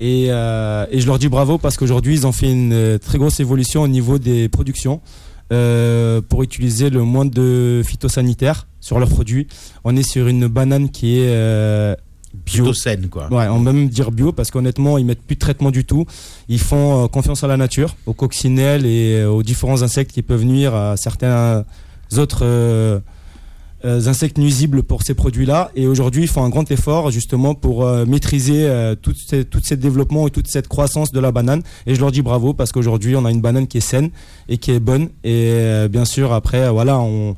[0.00, 3.38] Et, euh, et je leur dis bravo parce qu'aujourd'hui, ils ont fait une très grosse
[3.40, 5.00] évolution au niveau des productions
[5.52, 9.46] euh, pour utiliser le moins de phytosanitaires sur leurs produits.
[9.84, 11.94] On est sur une banane qui est euh,
[12.34, 12.64] bio.
[12.64, 13.32] Plutôt saine, quoi.
[13.32, 16.06] Ouais, on va même dire bio parce qu'honnêtement, ils mettent plus de traitement du tout.
[16.48, 20.22] Ils font euh, confiance à la nature, aux coccinelles et euh, aux différents insectes qui
[20.22, 21.64] peuvent nuire à certains
[22.16, 22.44] autres
[23.84, 25.72] euh, insectes nuisibles pour ces produits-là.
[25.74, 29.60] Et aujourd'hui, ils font un grand effort justement pour euh, maîtriser euh, tout, ces, tout
[29.60, 31.62] ce développement et toute cette croissance de la banane.
[31.86, 34.10] Et je leur dis bravo parce qu'aujourd'hui, on a une banane qui est saine
[34.48, 35.08] et qui est bonne.
[35.24, 37.34] Et bien sûr, après, voilà, on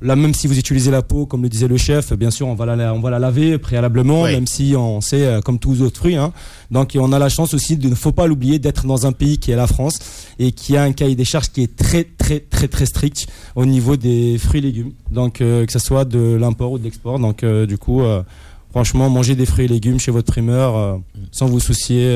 [0.00, 2.54] Là, même si vous utilisez la peau, comme le disait le chef, bien sûr, on
[2.54, 4.32] va la, on va la laver préalablement, Oui.
[4.32, 6.14] même si on sait, euh, comme tous les autres fruits.
[6.14, 6.32] Hein.
[6.70, 9.38] Donc, on a la chance aussi, de, ne faut pas l'oublier, d'être dans un pays
[9.38, 9.98] qui est la France
[10.38, 13.66] et qui a un cahier des charges qui est très, très, très, très strict au
[13.66, 14.92] niveau des fruits et légumes.
[15.10, 17.18] Donc, euh, que ce soit de l'import ou de l'export.
[17.18, 18.02] Donc, euh, du coup,
[18.70, 20.96] franchement, manger des fruits et légumes chez votre primeur euh,
[21.32, 22.06] sans vous soucier.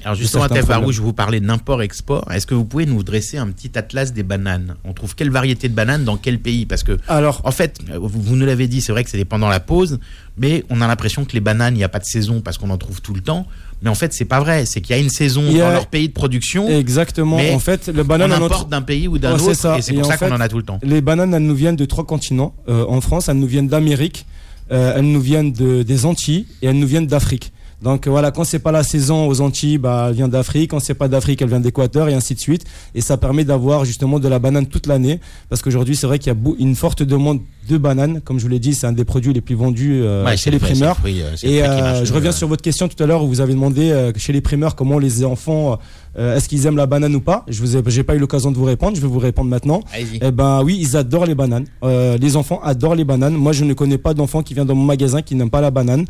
[0.00, 0.70] Euh, Alors justement, problèmes.
[0.70, 2.30] Harouche, vous parlez d'import-export.
[2.32, 4.76] Est-ce que vous pouvez nous dresser un petit atlas des bananes?
[4.84, 6.66] On trouve quelle variété de bananes dans quel pays?
[6.66, 9.48] Parce que, Alors, en fait, vous, vous nous l'avez dit, c'est vrai que c'est pendant
[9.48, 9.98] la pause,
[10.38, 12.70] mais on a l'impression que les bananes, il n'y a pas de saison parce qu'on
[12.70, 13.46] en trouve tout le temps.
[13.82, 14.66] Mais en fait, c'est pas vrai.
[14.66, 16.68] C'est qu'il y a une saison a- dans leur pays de production.
[16.68, 17.36] exactement.
[17.36, 19.54] Mais En fait, le on banane en importe d'un pays ou d'un Ouais, c'est autre,
[19.60, 19.78] ça.
[19.78, 20.80] et c'est pour ça qu'on en a tout le temps.
[20.82, 22.54] Les bananes, elles nous viennent de trois continents.
[22.68, 24.26] Euh, en France, elles nous viennent d'Amérique,
[24.72, 27.52] euh, elles nous viennent de, des Antilles et elles nous viennent d'Afrique.
[27.82, 30.70] Donc euh, voilà, quand c'est pas la saison aux Antilles, bah, elle vient d'Afrique.
[30.70, 32.64] Quand c'est pas d'Afrique, elle vient d'Équateur et ainsi de suite.
[32.94, 35.20] Et ça permet d'avoir justement de la banane toute l'année.
[35.48, 38.20] Parce qu'aujourd'hui, c'est vrai qu'il y a une forte demande de bananes.
[38.24, 40.50] Comme je vous l'ai dit, c'est un des produits les plus vendus euh, Ouais, chez
[40.50, 40.96] les le primeurs.
[40.96, 43.40] fruit, euh, le Et euh, je reviens sur votre question tout à l'heure où vous
[43.40, 45.78] avez demandé euh, chez les primeurs comment les enfants,
[46.18, 47.44] est-ce qu'ils aiment la banane ou pas.
[47.46, 48.96] Je vous ai, j'ai pas eu l'occasion de vous répondre.
[48.96, 49.82] Je vais vous répondre maintenant.
[50.20, 51.66] Eh ben oui, ils adorent les bananes.
[51.84, 53.34] Les enfants adorent les bananes.
[53.34, 55.70] Moi, je ne connais pas d'enfant qui vient dans mon magasin qui n'aime pas la
[55.70, 56.06] banane.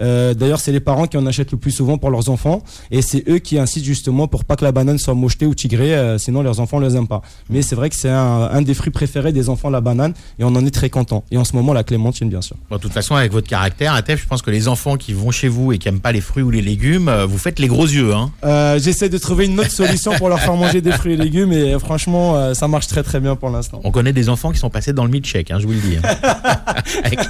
[0.00, 2.62] D'ailleurs, c'est les parents qui en achètent le plus souvent pour leurs enfants.
[2.90, 5.94] Et c'est eux qui insistent justement pour pas que la banane soit mochetée ou tigrée,
[5.94, 7.22] euh, sinon leurs enfants ne les aiment pas.
[7.50, 10.44] Mais c'est vrai que c'est un, un des fruits préférés des enfants, la banane, et
[10.44, 11.22] on en est très content.
[11.30, 12.56] Et en ce moment, la clémentine, bien sûr.
[12.70, 15.30] Bon, de toute façon, avec votre caractère, Atef, je pense que les enfants qui vont
[15.30, 17.68] chez vous et qui aiment pas les fruits ou les légumes, euh, vous faites les
[17.68, 18.14] gros yeux.
[18.14, 18.30] Hein.
[18.44, 21.52] Euh, J'essaie de trouver une autre solution pour leur faire manger des fruits et légumes,
[21.52, 23.80] et franchement, euh, ça marche très très bien pour l'instant.
[23.84, 25.96] On connaît des enfants qui sont passés dans le milkshake, hein, je vous le dis.
[26.02, 26.16] hein.
[27.04, 27.20] Avec-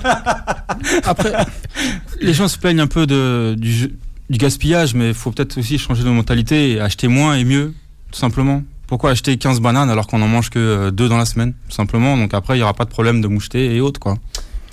[1.04, 1.32] Après,
[2.20, 3.71] les gens se plaignent un peu de, du,
[4.30, 7.74] du gaspillage, mais il faut peut-être aussi changer de mentalité et acheter moins et mieux,
[8.10, 8.62] tout simplement.
[8.86, 11.74] Pourquoi acheter 15 bananes alors qu'on en mange que euh, deux dans la semaine, tout
[11.74, 12.16] simplement?
[12.16, 14.16] Donc après, il n'y aura pas de problème de moucheté et autres, quoi.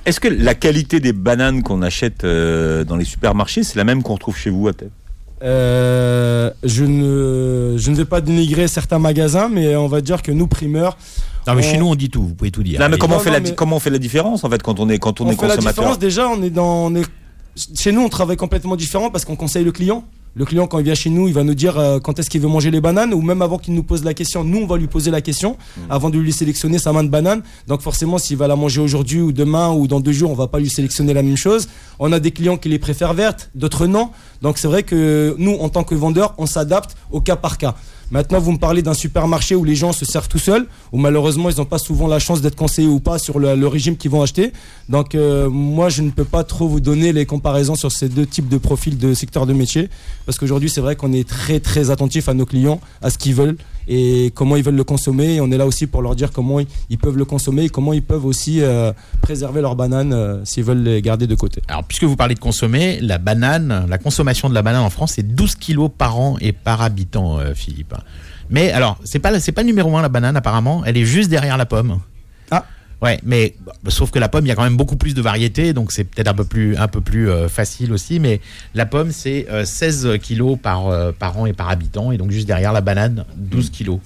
[0.05, 4.01] Est-ce que la qualité des bananes qu'on achète euh, dans les supermarchés, c'est la même
[4.03, 4.89] qu'on retrouve chez vous à Thèbes
[5.43, 10.31] Euh, je, ne, je ne vais pas dénigrer certains magasins, mais on va dire que
[10.31, 10.97] nous, primeurs,
[11.47, 12.21] Non, mais On- chez nous, on dit tout.
[12.27, 12.79] Vous pouvez tout dire.
[12.79, 14.43] Non, mais comment, Non, on fait non, la, mais- di- comment on fait la différence
[14.43, 15.83] en fait quand on est, quand on on est fait la consommateur?
[15.83, 15.99] différence.
[15.99, 17.05] Déjà, on est dans, on est-
[17.55, 20.03] chez nous, on travaille complètement différent parce qu'on conseille le client.
[20.35, 22.39] Le client, quand il vient chez nous, il va nous dire euh, quand est-ce qu'il
[22.39, 24.77] veut manger les bananes, ou même avant qu'il nous pose la question, nous, on va
[24.77, 25.57] lui poser la question
[25.89, 27.41] avant de lui sélectionner sa main de banane.
[27.67, 30.47] Donc forcément, s'il va la manger aujourd'hui ou demain ou dans deux jours, on va
[30.47, 31.67] pas lui sélectionner la même chose.
[31.97, 34.11] On a des clients qui les préfèrent vertes, d'autres non.
[34.41, 37.75] Donc c'est vrai que nous, en tant que vendeurs, on s'adapte au cas par cas.
[38.11, 41.49] Maintenant, vous me parlez d'un supermarché où les gens se servent tout seuls, où malheureusement,
[41.49, 44.23] ils n'ont pas souvent la chance d'être conseillés ou pas sur le, régime qu'ils vont
[44.23, 44.51] acheter.
[44.87, 48.25] Donc, euh, moi, je ne peux pas trop vous donner les comparaisons sur ces deux
[48.25, 49.89] types de profils de secteur de métier,
[50.25, 53.35] parce qu'aujourd'hui, c'est vrai qu'on est très, très attentif à nos clients, à ce qu'ils
[53.35, 53.57] veulent
[53.89, 55.35] et comment ils veulent le consommer.
[55.35, 56.59] Et on est là aussi pour leur dire comment
[56.89, 60.63] ils, peuvent le consommer et comment ils peuvent aussi euh, préserver leurs bananes euh, s'ils
[60.63, 61.61] veulent les garder de côté.
[61.67, 65.13] Alors, puisque vous parlez de consommer, la banane, la consommation de la banane en France,
[65.15, 67.95] c'est 12 kilos par an et par habitant, euh, Philippe.
[68.51, 70.83] Mais alors, c'est pas, c'est pas numéro un la banane apparemment.
[70.85, 71.99] Elle est juste derrière la pomme.
[72.51, 72.65] Ah.
[73.01, 75.21] Ouais, mais bah, sauf que la pomme, il y a quand même beaucoup plus de
[75.21, 78.19] variétés, donc c'est peut-être un peu plus, un peu plus euh, facile aussi.
[78.19, 78.41] Mais
[78.75, 82.31] la pomme, c'est euh, 16 kilos par, euh, par an et par habitant, et donc
[82.31, 83.99] juste derrière la banane, 12 kilos.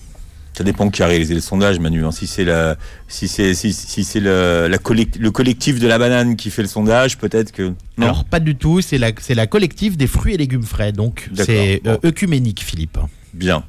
[0.56, 2.06] Ça dépend qui a réalisé le sondage, Manu.
[2.06, 2.12] hein.
[2.12, 2.78] Si c'est la,
[3.08, 6.62] si c'est, si, si c'est le, la collect- le collectif de la banane qui fait
[6.62, 8.06] le sondage, peut-être que non.
[8.06, 11.32] Alors pas du tout, c'est la, c'est la collective des fruits et légumes frais, donc
[11.36, 12.08] c'est euh, Bon.
[12.10, 13.00] œcuménique, Philippe.
[13.34, 13.64] Bien.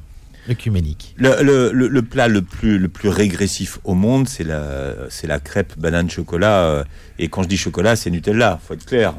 [0.49, 1.13] Œcuménique.
[1.17, 5.27] Le, le, le, le plat le plus, le plus régressif au monde, c'est la, c'est
[5.27, 6.63] la crêpe banane chocolat.
[6.65, 6.83] euh,
[7.19, 8.59] Et quand je dis chocolat, c'est Nutella.
[8.67, 9.13] Faut être clair.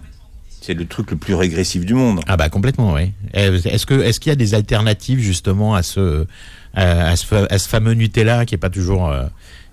[0.60, 2.20] C'est le truc le plus régressif du monde.
[2.26, 3.12] Ah bah complètement, oui.
[3.36, 6.26] Euh, Est-ce que est-ce qu'il y a des alternatives justement à ce
[6.74, 9.24] à, à ce, à ce fameux Nutella qui est pas toujours euh,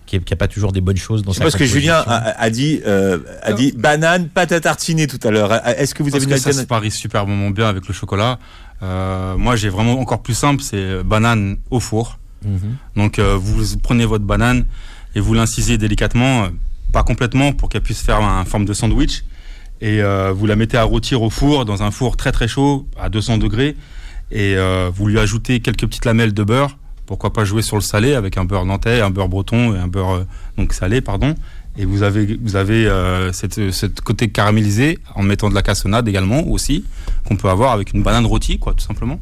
[0.05, 2.41] qui, est- qui a pas toujours des bonnes choses dans sa parce que Julien a,
[2.41, 5.51] a dit, euh, a dit banane, pâte à tartiner tout à l'heure.
[5.67, 8.39] Est-ce que vous Parce avez une que ça se parie superbement bien avec le chocolat.
[8.81, 12.19] Euh, moi, j'ai vraiment encore plus simple, c'est banane au four.
[12.45, 12.75] Mhm.
[12.97, 14.65] Donc, euh, vous prenez votre banane
[15.15, 16.47] et vous l'incisez délicatement, euh,
[16.91, 19.23] pas complètement, pour qu'elle puisse faire un forme de sandwich.
[19.81, 22.87] Et euh, vous la mettez à rôtir au four, dans un four très très chaud,
[22.99, 23.75] à 200 degrés.
[24.31, 26.77] Et euh, vous lui ajoutez quelques petites lamelles de beurre.
[27.13, 29.87] Pourquoi pas jouer sur le salé avec un beurre nantais, un beurre breton et un
[29.87, 30.23] beurre euh,
[30.57, 31.35] donc salé, pardon.
[31.77, 36.07] Et vous avez vous avez euh, cette, cette côté caramélisé en mettant de la cassonade
[36.07, 36.85] également aussi
[37.27, 39.19] qu'on peut avoir avec une banane rôtie, quoi, tout simplement.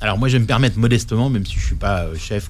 [0.00, 2.48] Alors moi je vais me permettre modestement, même si je suis pas euh, chef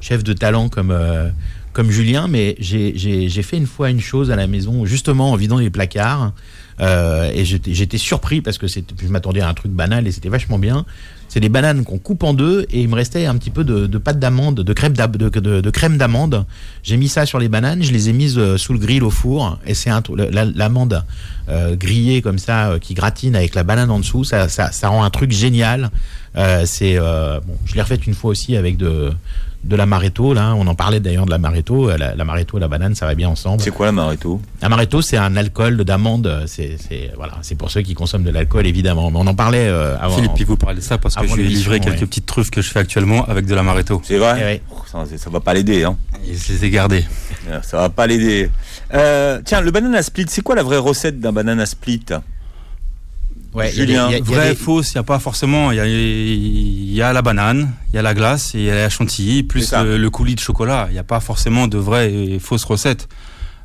[0.00, 1.28] chef de talent comme euh,
[1.72, 5.58] comme Julien, mais j'ai- fait une fois une chose à la maison, justement en vidant
[5.58, 6.32] les placards,
[6.78, 10.60] euh, et j'étais surpris parce que je m'attendais à un truc banal et c'était vachement
[10.60, 10.86] bien.
[11.28, 13.86] C'est des bananes qu'on coupe en deux et il me restait un petit peu de,
[13.86, 16.46] de pâte d'amande, de crème d'ab- de, crème d'amande.
[16.82, 19.10] J'ai mis ça sur les bananes, je les ai mises euh, sous le grill au
[19.10, 20.02] four et c'est un
[20.54, 21.04] l'amande
[21.50, 24.88] euh, grillée comme ça euh, qui gratine avec la banane en dessous, ça, ça, ça
[24.88, 25.90] rend un truc génial.
[26.36, 29.10] Euh, c'est euh, bon, je l'ai refait une fois aussi avec de
[29.64, 32.94] de l'amaretto là, on en parlait d'ailleurs de l'amaretto, Euh, la- l'amaretto et la banane
[32.94, 33.60] ça va bien ensemble.
[33.62, 36.44] C'est quoi l'amaretto Amaretto, c'est un alcool d'amande.
[36.46, 39.10] C'est, c'est voilà, c'est pour ceux qui consomment de l'alcool évidemment.
[39.10, 40.14] Mais on en parlait euh, avant.
[40.16, 42.06] Philippe, il vous parlez de ça parce que je lui ai livré quelques ouais.
[42.06, 44.00] petites truffes que je fais actuellement avec de l'amaretto.
[44.04, 44.34] C'est vrai?
[44.38, 44.62] Eh ouais.
[44.70, 45.84] Oh, ça, ça va pas l'aider.
[45.84, 45.96] Hein.
[46.26, 47.04] Et je les gardés.
[47.48, 48.50] Euh, Ça va pas l'aider.
[48.94, 52.04] Euh, tiens, le banana split, c'est quoi la vraie recette d'un banana split?
[53.58, 55.00] Ouais, il y a des- Julien, y a- y a Vrai, des- fausse, il n'y
[55.00, 55.70] a pas forcément.
[55.72, 58.70] Il y a, il y a la banane, il y a la glace il y
[58.70, 60.86] a la chantilly, plus le, le coulis de chocolat.
[60.90, 63.08] Il n'y a pas forcément de vraies et fausses recettes.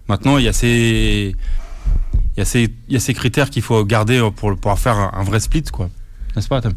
[0.09, 1.35] Maintenant, il y a ces,
[2.35, 4.97] il y a ces, il y a ces critères qu'il faut garder pour pouvoir faire
[4.97, 5.89] un, un vrai split, quoi.
[6.35, 6.73] N'est-ce pas, Tom?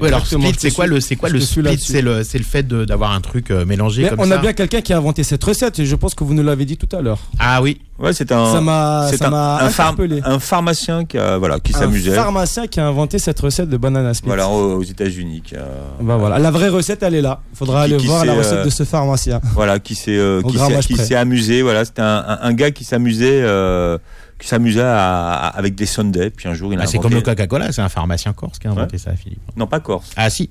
[0.00, 1.78] Ouais, alors split, c'est quoi le, c'est quoi le split?
[1.78, 4.34] C'est le, c'est le fait de- d'avoir un truc euh, mélangé Mais comme on ça?
[4.36, 6.64] a bien quelqu'un qui a inventé cette recette et je pense que vous nous l'avez
[6.64, 7.18] dit tout à l'heure.
[7.38, 7.80] Ah oui.
[7.98, 8.52] Ouais, c'est un.
[8.52, 10.20] Ça m'a c'est ça un, m'a un, interpellé.
[10.24, 12.14] un pharmacien qui, a- voilà, qui Un s'amusait.
[12.14, 14.28] pharmacien qui a inventé cette recette de banana split.
[14.28, 15.42] Voilà, aux, aux États-Unis.
[15.44, 15.66] qui a-
[16.00, 17.40] Bah voilà, la vraie recette elle est là.
[17.54, 19.40] Faudra Qui- aller qui voir la recette euh, de ce pharmacien.
[19.54, 20.42] Voilà, qui s'est euh,
[20.86, 21.62] qui s'est amusé.
[21.62, 23.98] Voilà, c'était un, un, un gars qui s'amusait, euh,
[24.38, 26.30] qui s'amusait à- à- avec des Sundays.
[26.30, 28.66] Puis un jour, il a Ah, c'est comme le Coca-Cola, c'est un pharmacien corse qui
[28.68, 29.40] a inventé ça, Philippe.
[29.56, 30.10] Non, pas Corse.
[30.16, 30.50] Ah si.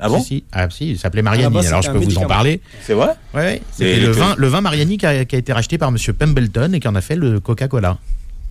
[0.00, 0.44] Ah bon Si, si.
[0.52, 1.52] Ah si, il s'appelait Mariani.
[1.52, 2.60] base, Alors je peux vous en parler.
[2.82, 3.62] C'est vrai Ouais, ouais.
[3.72, 6.12] C'était le que- vin, le vin Mariani qui a, qui a été racheté par Monsieur
[6.12, 7.98] Pemberton et qui en a fait le Coca-Cola.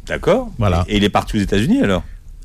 [0.07, 0.49] D'accord.
[0.57, 0.83] Voilà.
[0.87, 2.03] Et il est parti aux États-Unis alors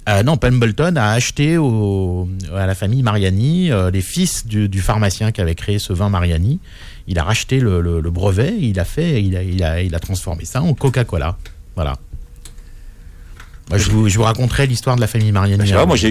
[0.08, 4.80] Euh, non, Pemberton a acheté au- à la famille Mariani euh, les fils du, du
[4.80, 6.58] pharmacien qui avait créé ce vin Mariani.
[7.06, 9.94] Il a racheté le, le- le brevet, il a fait, il a, il a, il
[9.94, 11.36] a transformé ça en Coca-Cola.
[11.76, 11.94] Voilà.
[13.70, 15.72] Moi, je, vous, je vous raconterai l'histoire de la famille Mariani.
[15.72, 16.10] Un- moi, parce jour.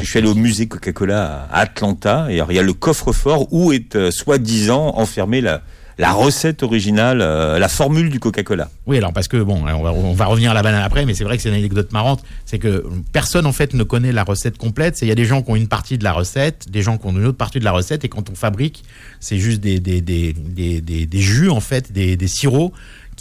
[0.00, 2.72] que je suis allé au musée Coca-Cola à Atlanta, et alors, il y a le
[2.72, 5.60] coffre-fort où est euh, soi-disant enfermée la,
[5.98, 8.70] la recette originale, euh, la formule du Coca-Cola.
[8.86, 11.12] Oui, alors parce que bon, on va, on va revenir à la banane après, mais
[11.14, 14.24] c'est vrai que c'est une anecdote marrante, c'est que personne en fait ne connaît la
[14.24, 14.98] recette complète.
[15.02, 17.06] Il y a des gens qui ont une partie de la recette, des gens qui
[17.06, 18.84] ont une autre partie de la recette, et quand on fabrique,
[19.20, 22.72] c'est juste des, des, des, des, des- des jus en fait, des sirops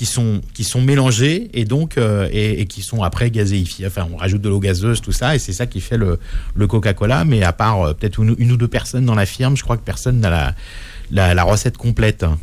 [0.02, 3.86] qui sont qui sont mélangés et donc euh, et, et qui sont après gazéifiés.
[3.86, 6.18] Enfin, on rajoute de l'eau gazeuse, tout ça, et c'est ça qui fait le,
[6.56, 7.24] le Coca-Cola.
[7.24, 9.78] Mais à part euh, peut-être une, une ou deux personnes dans la firme, je crois
[9.78, 10.56] que personne n'a la,
[11.12, 12.24] la, la recette complète.
[12.24, 12.36] hein.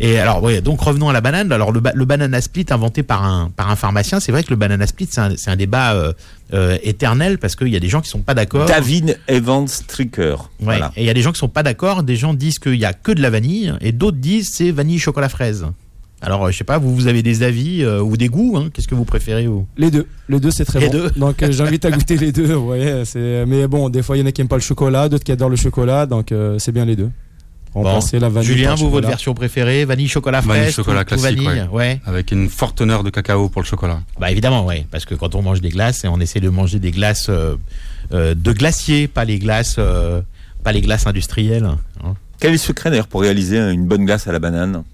[0.00, 1.50] Et alors, ouais, donc revenons à la banane.
[1.50, 4.50] Alors, le, ba- le banana split inventé par un, par un pharmacien, c'est vrai que
[4.50, 6.12] le banana split, c'est un, un débat euh,
[6.52, 8.66] euh, éternel parce qu'il y a des gens qui sont pas d'accord.
[8.66, 10.32] David Evans Stricker.
[10.34, 10.38] Ouais.
[10.60, 10.92] Voilà.
[10.96, 12.02] Et il y a des gens qui sont pas d'accord.
[12.02, 14.98] Des gens disent qu'il y a que de la vanille et d'autres disent c'est vanille
[14.98, 15.64] chocolat fraise.
[16.24, 18.70] Alors, euh, je sais pas, vous, vous avez des avis euh, ou des goûts hein
[18.72, 19.66] Qu'est-ce que vous préférez vous?
[19.76, 20.92] Les deux, les deux c'est très Les bon.
[20.92, 22.54] deux Donc euh, j'invite à goûter les deux.
[22.56, 23.44] Ouais, c'est.
[23.46, 25.32] Mais bon, des fois il y en a qui aiment pas le chocolat, d'autres qui
[25.32, 27.10] adorent le chocolat, donc euh, c'est bien les deux.
[27.74, 28.48] Remplacer la vanille.
[28.48, 32.00] Julien, vous, votre version préférée Vanille chocolat fraise Vanille chocolat classique, vanille, ouais.
[32.06, 34.00] Avec une forte teneur de cacao pour le chocolat.
[34.20, 36.92] Bah évidemment, ouais, parce que quand on mange des glaces, on essaie de manger des
[36.92, 37.56] glaces euh,
[38.12, 40.22] euh, de glacier, pas les glaces, euh,
[40.62, 41.64] pas les glaces industrielles.
[41.64, 42.14] hein.
[42.38, 44.84] Quel est le secret d'ailleurs pour réaliser une bonne glace à la banane?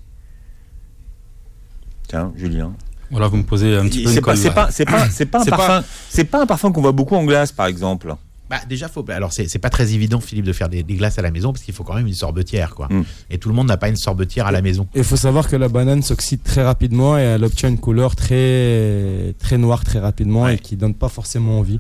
[2.10, 2.72] Tiens, Julien.
[3.12, 5.08] Voilà, vous me posez un petit peu C'est une pas, colle, c'est pas, c'est pas,
[5.08, 5.84] c'est pas un pas- parfum.
[6.08, 8.14] C'est pas un parfum qu'on voit beaucoup en glace, par exemple.
[8.48, 9.04] Bah déjà, faut.
[9.10, 11.62] Alors c'est pas très évident, Philippe, de faire des, des glaces à la maison parce
[11.64, 12.88] qu'il faut quand même une sorbetière, quoi.
[12.90, 13.04] Mm.
[13.30, 14.88] Et tout le monde n'a pas une sorbetière à la maison.
[14.96, 19.34] Il faut savoir que la banane s'oxyde très rapidement et elle obtient une couleur très
[19.38, 20.56] très noire très rapidement Ouais.
[20.56, 21.78] et qui donne pas forcément envie.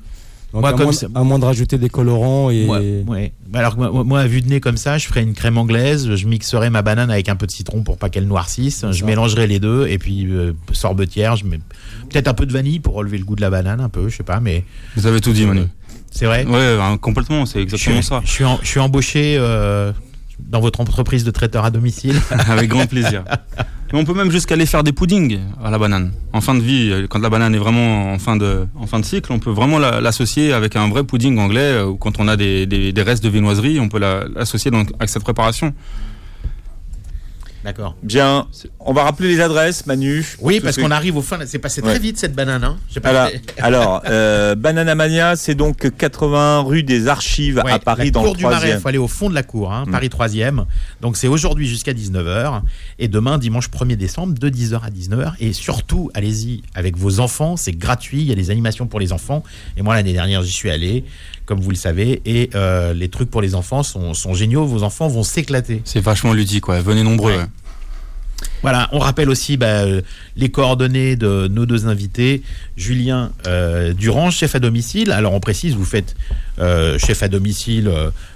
[0.52, 2.66] Donc Moi, à, comme moins, ça- à moins de rajouter des colorants et
[3.06, 3.32] ouais.
[3.48, 5.58] Bah, Alors que moi, moi, à vue de nez comme ça, je ferais une crème
[5.58, 9.04] anglaise, je mixerais ma banane avec un peu de citron pour pas qu'elle noircisse, je
[9.04, 11.58] mélangerais les deux et puis euh, sorbetière, je mets
[12.10, 14.16] peut-être un peu de vanille pour relever le goût de la banane, un peu, je
[14.16, 14.64] sais pas, mais
[14.96, 15.62] Vous avez tout dit, Manu.
[16.10, 16.44] c'est vrai?
[16.44, 18.20] Ouais, complètement, c'est Je exactement suis, ça.
[18.24, 19.92] je suis, en- je suis embauché euh,
[20.48, 22.20] dans votre entreprise de traiteur à domicile.
[22.48, 23.24] Avec grand plaisir.
[23.92, 26.12] Mais on peut même jusqu'à aller faire des puddings à la banane.
[26.32, 29.00] En fin de vie, euh, quand la banane est vraiment en fin de, en fin
[29.00, 32.20] de cycle, on peut vraiment la- l'associer avec un vrai pudding anglais, euh, ou quand
[32.20, 35.74] on a des, des, restes de viennoiserie, on peut la- l'associer donc avec cette préparation.
[37.64, 37.94] D'accord.
[38.02, 38.46] Bien.
[38.78, 40.24] On va rappeler les adresses, Manu.
[40.40, 41.38] Oui, parce ce- qu'on arrive au fin.
[41.44, 41.98] C'est passé très Ouais.
[41.98, 42.64] vite cette banane.
[42.64, 42.78] Hein.
[43.02, 48.10] Pas Alors, euh, Banana Mania, c'est donc 80 rue des Archives Ouais, à Paris la
[48.12, 49.84] dans cour le du Marais, il 3 faut aller au fond de la cour, hein,
[49.86, 49.90] Mm.
[49.90, 50.64] Paris 3e.
[51.02, 52.62] Donc c'est aujourd'hui jusqu'à 19h
[52.98, 57.56] et demain dimanche 1er décembre de 10h à 19h et surtout allez-y avec vos enfants,
[57.56, 59.44] c'est gratuit, il y a des animations pour les enfants
[59.76, 61.04] et moi l'année dernière j'y suis allé
[61.50, 64.84] comme vous le savez et euh, les trucs pour les enfants sont, sont géniaux, vos
[64.84, 65.82] enfants vont s'éclater.
[65.84, 66.80] C'est vachement ludique, ouais.
[66.80, 67.32] Venez nombreux.
[67.32, 67.38] Ouais.
[67.38, 67.46] ouais.
[68.62, 70.00] Voilà, on rappelle aussi bah, euh,
[70.36, 72.42] les coordonnées de nos deux invités.
[72.76, 75.10] Julien euh, Durand, chef à domicile.
[75.10, 76.14] Alors on précise, vous faites
[76.60, 77.90] euh, chef à domicile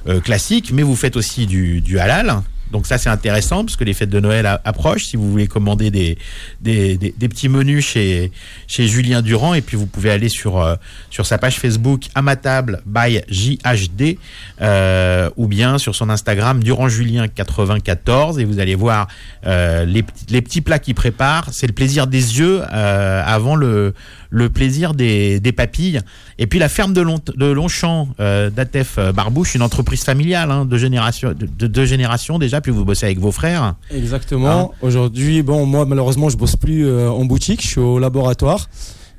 [0.09, 2.43] euh, classique, mais vous faites aussi du, du halal.
[2.71, 5.07] Donc ça c'est intéressant parce que les fêtes de Noël approchent.
[5.07, 6.19] Si vous voulez commander des,
[6.61, 8.33] des, petits menus chez,
[8.67, 10.75] chez Julien Durand et puis vous pouvez aller sur, euh,
[11.11, 14.19] sur sa page Facebook à ma table by JHD
[14.61, 19.09] euh, ou bien sur son Instagram DurandJulien94 et vous allez voir
[19.47, 21.49] euh, les, les petits plats qu'il prépare.
[21.53, 23.95] C'est le plaisir des yeux avant le,
[24.31, 26.01] le plaisir des, des papilles.
[26.39, 30.51] Et puis la ferme de, Long, de Longchamp euh, d'Atef euh, Barbouche, une entreprise familiale
[30.51, 32.61] hein, de génération de, de deux générations déjà.
[32.61, 33.74] Puis vous bossez avec vos frères.
[33.91, 34.72] Exactement.
[34.82, 38.68] Aujourd'hui, bon, moi malheureusement, je bosse plus euh, en boutique, je suis au laboratoire.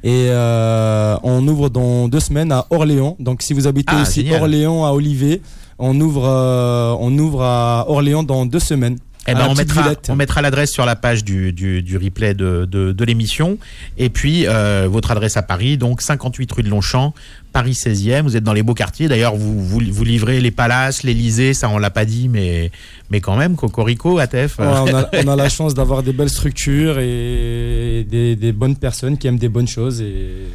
[0.03, 3.16] Et euh, on ouvre dans deux semaines à Orléans.
[3.20, 4.41] Donc si vous habitez Ah, aussi génial.
[4.41, 5.41] Orléans à Olivet,
[5.80, 6.28] on ouvre,
[6.99, 8.97] on ouvre à Orléans dans deux semaines.
[9.28, 12.65] Eh ben, on, mettra, on mettra l'adresse sur la page du, du, du replay de,
[12.65, 13.57] de, de l'émission.
[13.97, 17.13] Et puis, euh, votre adresse à Paris, donc 58 rue de Longchamp,
[17.51, 18.21] Paris 16e.
[18.21, 19.07] Vous êtes dans les beaux quartiers.
[19.07, 22.71] D'ailleurs, vous, vous, vous livrez les palaces, l'Elysée, ça on l'a pas dit, mais,
[23.09, 24.59] mais quand même, Cocorico, ATF.
[24.59, 28.76] Ouais, on, a, on a la chance d'avoir des belles structures et des, des bonnes
[28.76, 30.01] personnes qui aiment des bonnes choses.
[30.01, 30.47] Et,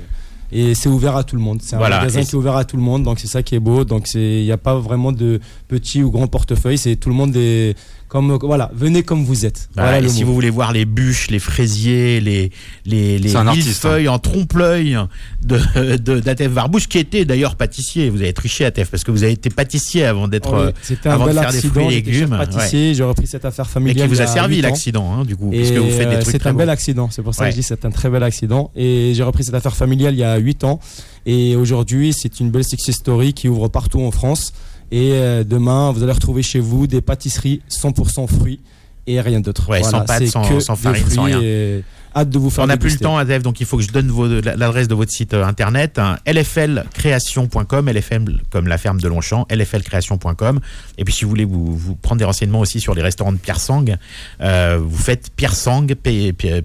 [0.53, 1.61] et c'est ouvert à tout le monde.
[1.62, 3.42] C'est un Voilà, magasin et qui est ouvert à tout le monde, donc c'est ça
[3.42, 3.84] qui est beau.
[3.84, 6.78] Donc c'est, il n'y a pas vraiment de petit ou grand portefeuille.
[6.78, 7.74] C'est tout le monde est
[8.09, 9.68] comme voilà, venez comme vous êtes.
[9.76, 10.28] Voilà, Voilà et si mot.
[10.28, 12.51] vous voulez voir les bûches, les fraisiers, les,
[12.84, 14.98] les, les artiste, millefeuilles en trompe-l'œil
[15.44, 18.11] de, de, d'Atef Barbouche, qui était d'ailleurs pâtissier.
[18.11, 20.53] Vous avez triché, Atef, parce que vous avez été pâtissier avant d'être.
[20.53, 21.80] Oh oui, C'était un avant de bel faire des accident.
[21.88, 24.09] et chef légumes, pâtissier, j'ai repris cette affaire Et familiale.
[24.09, 26.20] qui vous a servi l'accident, hein, du coup, Et parce que vous faites des euh,
[26.20, 26.32] trucs.
[26.32, 26.59] c'est un beaux.
[26.59, 27.51] bel accident, c'est pour ça Ouais.
[27.51, 28.72] que je dis c'est un très bel accident.
[28.74, 30.80] Et j'ai repris cette affaire familiale il y a 8 ans.
[31.26, 34.53] Et aujourd'hui, c'est une belle success story qui ouvre partout en France.
[34.93, 38.61] Et euh, demain, vous allez retrouver chez vous des pâtisseries 100% fruits
[39.07, 39.68] et rien d'autre.
[39.70, 41.41] Ouais, sans pâte, sans- que sans farine, sans rien.
[41.43, 41.84] et
[42.16, 43.93] Hâte de vous faire On n'a plus le temps, Adève, donc il faut que je
[43.93, 44.11] donne
[44.41, 50.59] l'adresse de votre site euh, internet, hein, lflcreation.com, LFM comme la ferme de Longchamp, lflcreation.com.
[50.99, 53.38] Et puis si vous voulez vous, vous prendre des renseignements aussi sur les restaurants de
[53.38, 53.84] Pierre Sang,
[54.41, 55.86] euh, vous faites Pierre Sang,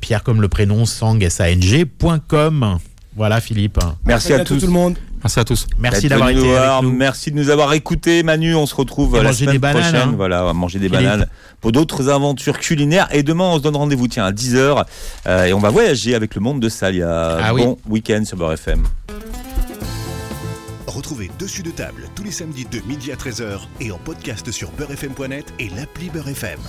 [0.02, 2.80] Pierre comme le prénom, Sang, S-A-N-G.com.
[3.16, 3.80] Voilà Philippe.
[4.06, 4.60] Merci à bientôt tous.
[4.62, 4.98] tout le monde.
[5.24, 5.68] Merci à tous.
[5.80, 6.92] Merci d'avoir été avec nous.
[6.92, 8.54] Merci de nous avoir écoutés, Manu.
[8.56, 10.10] On se retrouve Et euh, la semaine bananes, prochaine.
[10.10, 10.14] hein.
[10.16, 11.04] Voilà, on va manger des Philippe.
[11.06, 11.28] bananes
[11.62, 13.08] pour d'autres aventures culinaires.
[13.12, 14.84] Et demain, on se donne rendez-vous, tiens, à 10h.
[15.48, 17.38] et on va voyager avec le monde de Salia.
[17.42, 17.64] Ah oui.
[17.64, 18.84] bon week-end sur Beurre FM.
[20.88, 24.72] Retrouvez Dessus de table tous les samedis de midi à 13h et en podcast sur
[24.72, 26.60] beurrefm.net et l'appli Beurre FM.